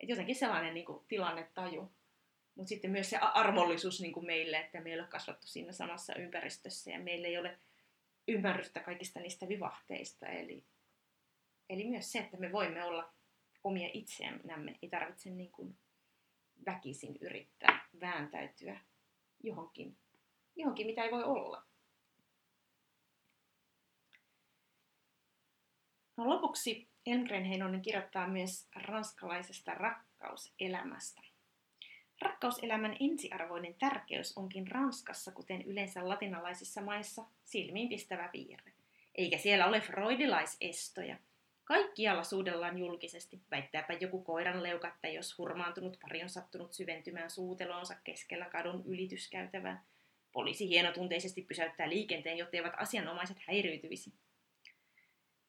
Et 0.00 0.08
jotenkin 0.08 0.34
sellainen 0.36 0.74
niin 0.74 0.86
kuin, 0.86 1.04
tilannetaju. 1.08 1.90
Mutta 2.60 2.68
sitten 2.68 2.90
myös 2.90 3.10
se 3.10 3.16
armollisuus 3.16 4.00
niin 4.00 4.12
kuin 4.12 4.26
meille, 4.26 4.56
että 4.56 4.80
me 4.80 4.90
ei 4.90 5.00
ole 5.00 5.06
kasvattu 5.08 5.46
siinä 5.46 5.72
samassa 5.72 6.14
ympäristössä 6.14 6.90
ja 6.90 6.98
meillä 6.98 7.28
ei 7.28 7.38
ole 7.38 7.58
ymmärrystä 8.28 8.80
kaikista 8.80 9.20
niistä 9.20 9.48
vivahteista. 9.48 10.26
Eli, 10.26 10.64
eli 11.70 11.84
myös 11.84 12.12
se, 12.12 12.18
että 12.18 12.36
me 12.36 12.52
voimme 12.52 12.84
olla 12.84 13.12
omia 13.64 13.90
itseämme, 13.92 14.78
ei 14.82 14.88
tarvitse 14.88 15.30
niin 15.30 15.50
kuin 15.50 15.78
väkisin 16.66 17.18
yrittää 17.20 17.88
vääntäytyä 18.00 18.80
johonkin, 19.42 19.96
johonkin, 20.56 20.86
mitä 20.86 21.04
ei 21.04 21.10
voi 21.10 21.24
olla. 21.24 21.64
No 26.16 26.28
lopuksi 26.28 26.88
Elmgren 27.06 27.44
Heinonen 27.44 27.82
kirjoittaa 27.82 28.28
myös 28.28 28.68
ranskalaisesta 28.74 29.74
rakkauselämästä. 29.74 31.29
Rakkauselämän 32.20 32.96
ensiarvoinen 33.00 33.74
tärkeys 33.74 34.38
onkin 34.38 34.68
Ranskassa, 34.68 35.32
kuten 35.32 35.62
yleensä 35.62 36.08
latinalaisissa 36.08 36.80
maissa, 36.80 37.24
silmiinpistävä 37.44 38.28
piirre. 38.28 38.72
Eikä 39.14 39.38
siellä 39.38 39.66
ole 39.66 39.80
freudilaisestoja. 39.80 41.16
Kaikkialla 41.64 42.24
suudellaan 42.24 42.78
julkisesti, 42.78 43.40
väittääpä 43.50 43.92
joku 44.00 44.22
koiran 44.22 44.62
leukatta, 44.62 45.08
jos 45.08 45.38
hurmaantunut 45.38 45.98
pari 46.02 46.22
on 46.22 46.28
sattunut 46.28 46.72
syventymään 46.72 47.30
suuteloonsa 47.30 47.94
keskellä 48.04 48.44
kadun 48.44 48.82
ylityskäytävää. 48.86 49.84
Poliisi 50.32 50.68
hienotunteisesti 50.68 51.42
pysäyttää 51.42 51.88
liikenteen, 51.88 52.38
eivät 52.52 52.74
asianomaiset 52.76 53.36
häiriytyisi. 53.46 54.12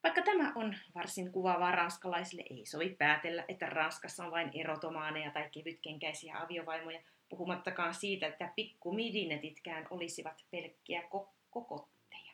Vaikka 0.03 0.21
tämä 0.21 0.51
on 0.55 0.75
varsin 0.95 1.31
kuvaavaa 1.31 1.71
ranskalaisille, 1.71 2.43
ei 2.49 2.65
sovi 2.65 2.89
päätellä, 2.89 3.45
että 3.47 3.65
Ranskassa 3.65 4.25
on 4.25 4.31
vain 4.31 4.51
erotomaaneja 4.53 5.31
tai 5.31 5.49
kevytkenkäisiä 5.51 6.41
aviovaimoja, 6.41 7.01
puhumattakaan 7.29 7.93
siitä, 7.93 8.27
että 8.27 8.53
pikkumidinetitkään 8.55 9.87
olisivat 9.89 10.45
pelkkiä 10.51 11.01
ko- 11.01 11.29
kokotteja. 11.49 12.31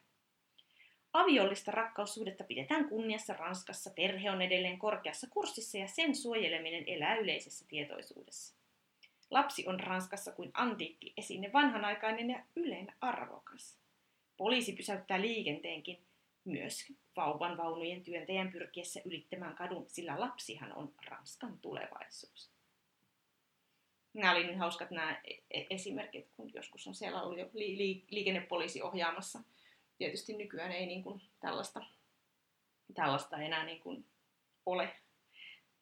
Aviollista 1.14 1.72
rakkaussuhdetta 1.72 2.44
pidetään 2.44 2.90
kunniassa 2.90 3.34
Ranskassa, 3.34 3.90
perhe 3.96 4.32
on 4.32 4.42
edelleen 4.42 4.80
korkeassa 4.80 5.28
kurssissa 5.30 5.78
ja 5.78 5.88
sen 5.88 6.16
suojeleminen 6.16 6.84
elää 6.88 7.16
yleisessä 7.16 7.66
tietoisuudessa. 7.68 8.56
Lapsi 9.32 9.68
on 9.68 9.80
Ranskassa 9.80 10.32
kuin 10.32 10.52
antiikki 10.54 11.14
esine, 11.18 11.54
vanhanaikainen 11.54 12.30
ja 12.30 12.44
yleinen 12.56 12.96
arvokas. 13.02 13.78
Poliisi 14.38 14.74
pysäyttää 14.74 15.22
liikenteenkin, 15.22 16.07
myös 16.48 16.94
vauvan 17.16 17.58
vaunujen 17.58 18.04
työntäjän 18.04 18.52
pyrkiessä 18.52 19.02
ylittämään 19.06 19.56
kadun, 19.56 19.90
sillä 19.90 20.20
lapsihan 20.20 20.74
on 20.74 20.94
Ranskan 21.06 21.60
tulevaisuus. 21.60 22.52
Nämä 24.14 24.32
oli 24.32 24.48
niin 24.48 24.60
hauskat 24.60 24.92
nämä 24.92 25.22
e-, 25.52 25.66
esimerkit, 25.70 26.30
kun 26.36 26.54
joskus 26.54 26.88
on 26.88 26.96
siellä 26.96 27.22
ollut 27.22 27.40
jo 27.40 27.50
li- 27.54 27.78
li- 27.78 28.06
liikennepoliisi 28.10 28.82
ohjaamassa. 28.82 29.40
Tietysti 29.98 30.34
nykyään 30.34 30.72
ei 30.72 30.86
niin 30.86 31.04
kuin 31.04 31.22
tällaista, 31.40 31.86
tällaista 32.94 33.38
enää 33.38 33.66
niin 33.66 33.80
kuin 33.80 34.06
ole 34.66 34.96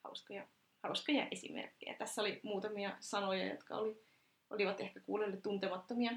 hauskoja, 0.04 0.48
hauskoja 0.84 1.28
esimerkkejä. 1.32 1.94
Tässä 1.94 2.22
oli 2.22 2.40
muutamia 2.44 2.98
sanoja, 3.00 3.46
jotka 3.46 3.76
oli, 3.76 4.02
olivat 4.50 4.82
ehkä 4.82 5.00
kuulelle 5.00 5.38
tuntemattomia 5.38 6.12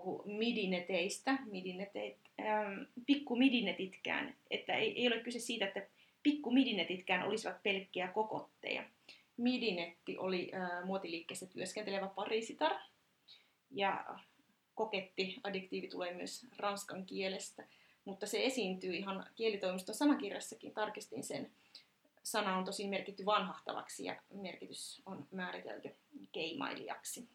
puhu 0.00 0.22
midineteistä, 0.26 1.38
midineteit, 1.44 2.16
ähm, 2.40 2.82
pikkumidinetitkään, 3.06 4.34
että 4.50 4.74
ei, 4.74 5.00
ei 5.00 5.06
ole 5.06 5.20
kyse 5.20 5.38
siitä, 5.38 5.66
että 5.66 5.86
pikkumidinetitkään 6.22 7.26
olisivat 7.26 7.62
pelkkiä 7.62 8.08
kokotteja. 8.08 8.84
Midinetti 9.36 10.18
oli 10.18 10.52
äh, 10.54 10.84
muotiliikkeessä 10.84 11.46
työskentelevä 11.46 12.06
parisitar, 12.08 12.72
ja 13.70 14.04
koketti, 14.74 15.36
adjektiivi 15.44 15.88
tulee 15.88 16.14
myös 16.14 16.46
ranskan 16.58 17.06
kielestä, 17.06 17.66
mutta 18.04 18.26
se 18.26 18.44
esiintyy 18.44 18.94
ihan 18.94 19.26
kielitoimiston 19.34 19.94
sanakirjassakin, 19.94 20.74
tarkistin 20.74 21.24
sen. 21.24 21.50
Sana 22.22 22.56
on 22.56 22.64
tosi 22.64 22.88
merkitty 22.88 23.26
vanhahtavaksi 23.26 24.04
ja 24.04 24.16
merkitys 24.34 25.02
on 25.06 25.26
määritelty 25.30 25.94
keimailijaksi. 26.32 27.28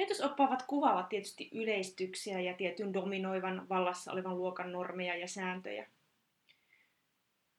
Kehitysoppaavat 0.00 0.62
kuvaavat 0.62 1.08
tietysti 1.08 1.50
yleistyksiä 1.52 2.40
ja 2.40 2.54
tietyn 2.54 2.94
dominoivan 2.94 3.68
vallassa 3.68 4.12
olevan 4.12 4.38
luokan 4.38 4.72
normeja 4.72 5.16
ja 5.16 5.28
sääntöjä. 5.28 5.86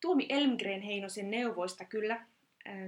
Tuomi 0.01 0.25
Elmgren 0.29 0.81
Heinosen 0.81 1.31
neuvoista 1.31 1.85
kyllä 1.85 2.25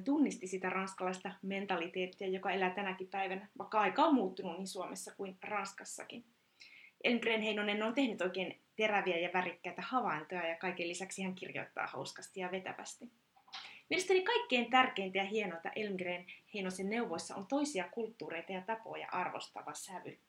tunnisti 0.06 0.48
sitä 0.48 0.70
ranskalaista 0.70 1.32
mentaliteettia, 1.42 2.28
joka 2.28 2.52
elää 2.52 2.70
tänäkin 2.70 3.08
päivänä, 3.08 3.48
vaikka 3.58 3.80
aika 3.80 4.04
on 4.04 4.16
muuttunut 4.16 4.58
niin 4.58 4.68
Suomessa 4.68 5.16
kuin 5.16 5.38
Ranskassakin. 5.42 6.26
Elmgren 7.04 7.42
Heinonen 7.42 7.84
on 7.84 7.94
tehnyt 7.94 8.22
oikein 8.22 8.60
teräviä 8.76 9.20
ja 9.20 9.30
värikkäitä 9.34 9.82
havaintoja 9.82 10.48
ja 10.48 10.56
kaiken 10.56 10.88
lisäksi 10.88 11.24
hän 11.24 11.36
kirjoittaa 11.36 11.88
hauskasti 11.88 12.40
ja 12.40 12.52
vetävästi. 12.52 13.12
Mielestäni 13.94 14.22
kaikkein 14.22 14.70
tärkeintä 14.70 15.18
ja 15.18 15.24
hienointa 15.24 15.70
Elmgren 15.76 16.26
Heinosen 16.54 16.90
neuvoissa 16.90 17.36
on 17.36 17.48
toisia 17.48 17.90
kulttuureita 17.92 18.52
ja 18.52 18.62
tapoja 18.62 19.08
arvostava 19.12 19.74
sävy. 19.74 20.20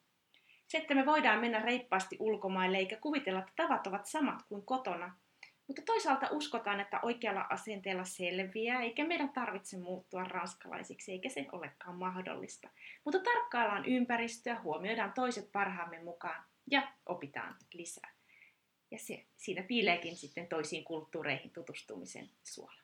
Se, 0.67 0.79
että 0.79 0.95
me 0.95 1.07
voidaan 1.07 1.41
mennä 1.41 1.59
reippaasti 1.59 2.17
ulkomaille 2.21 2.79
eikä 2.79 2.97
kuvitella, 2.97 3.39
että 3.39 3.53
tavat 3.57 3.87
ovat 3.87 4.07
samat 4.07 4.43
kuin 4.49 4.67
kotona, 4.67 5.17
mutta 5.67 5.83
toisaalta 5.87 6.29
uskotaan, 6.31 6.81
että 6.81 7.01
oikealla 7.03 7.47
asenteella 7.51 8.05
selviää, 8.05 8.83
eikä 8.83 9.05
meidän 9.05 9.29
tarvitse 9.29 9.79
muuttua 9.79 10.25
ranskalaisiksi, 10.25 11.13
eikä 11.13 11.29
se 11.29 11.47
olekaan 11.53 11.97
mahdollista. 11.97 12.69
Mutta 13.05 13.19
tarkkaillaan 13.19 13.87
ympäristöä, 13.87 14.61
huomioidaan 14.61 15.13
toiset 15.13 15.53
parhaamme 15.53 16.03
mukaan 16.03 16.45
ja 16.71 16.93
opitaan 17.07 17.57
lisää. 17.73 18.15
Ja 18.91 18.99
se, 18.99 19.25
siinä 19.37 19.63
piileekin 19.63 20.17
sitten 20.17 20.47
toisiin 20.47 20.85
kulttuureihin 20.85 21.51
tutustumisen 21.51 22.29
suola. 22.43 22.84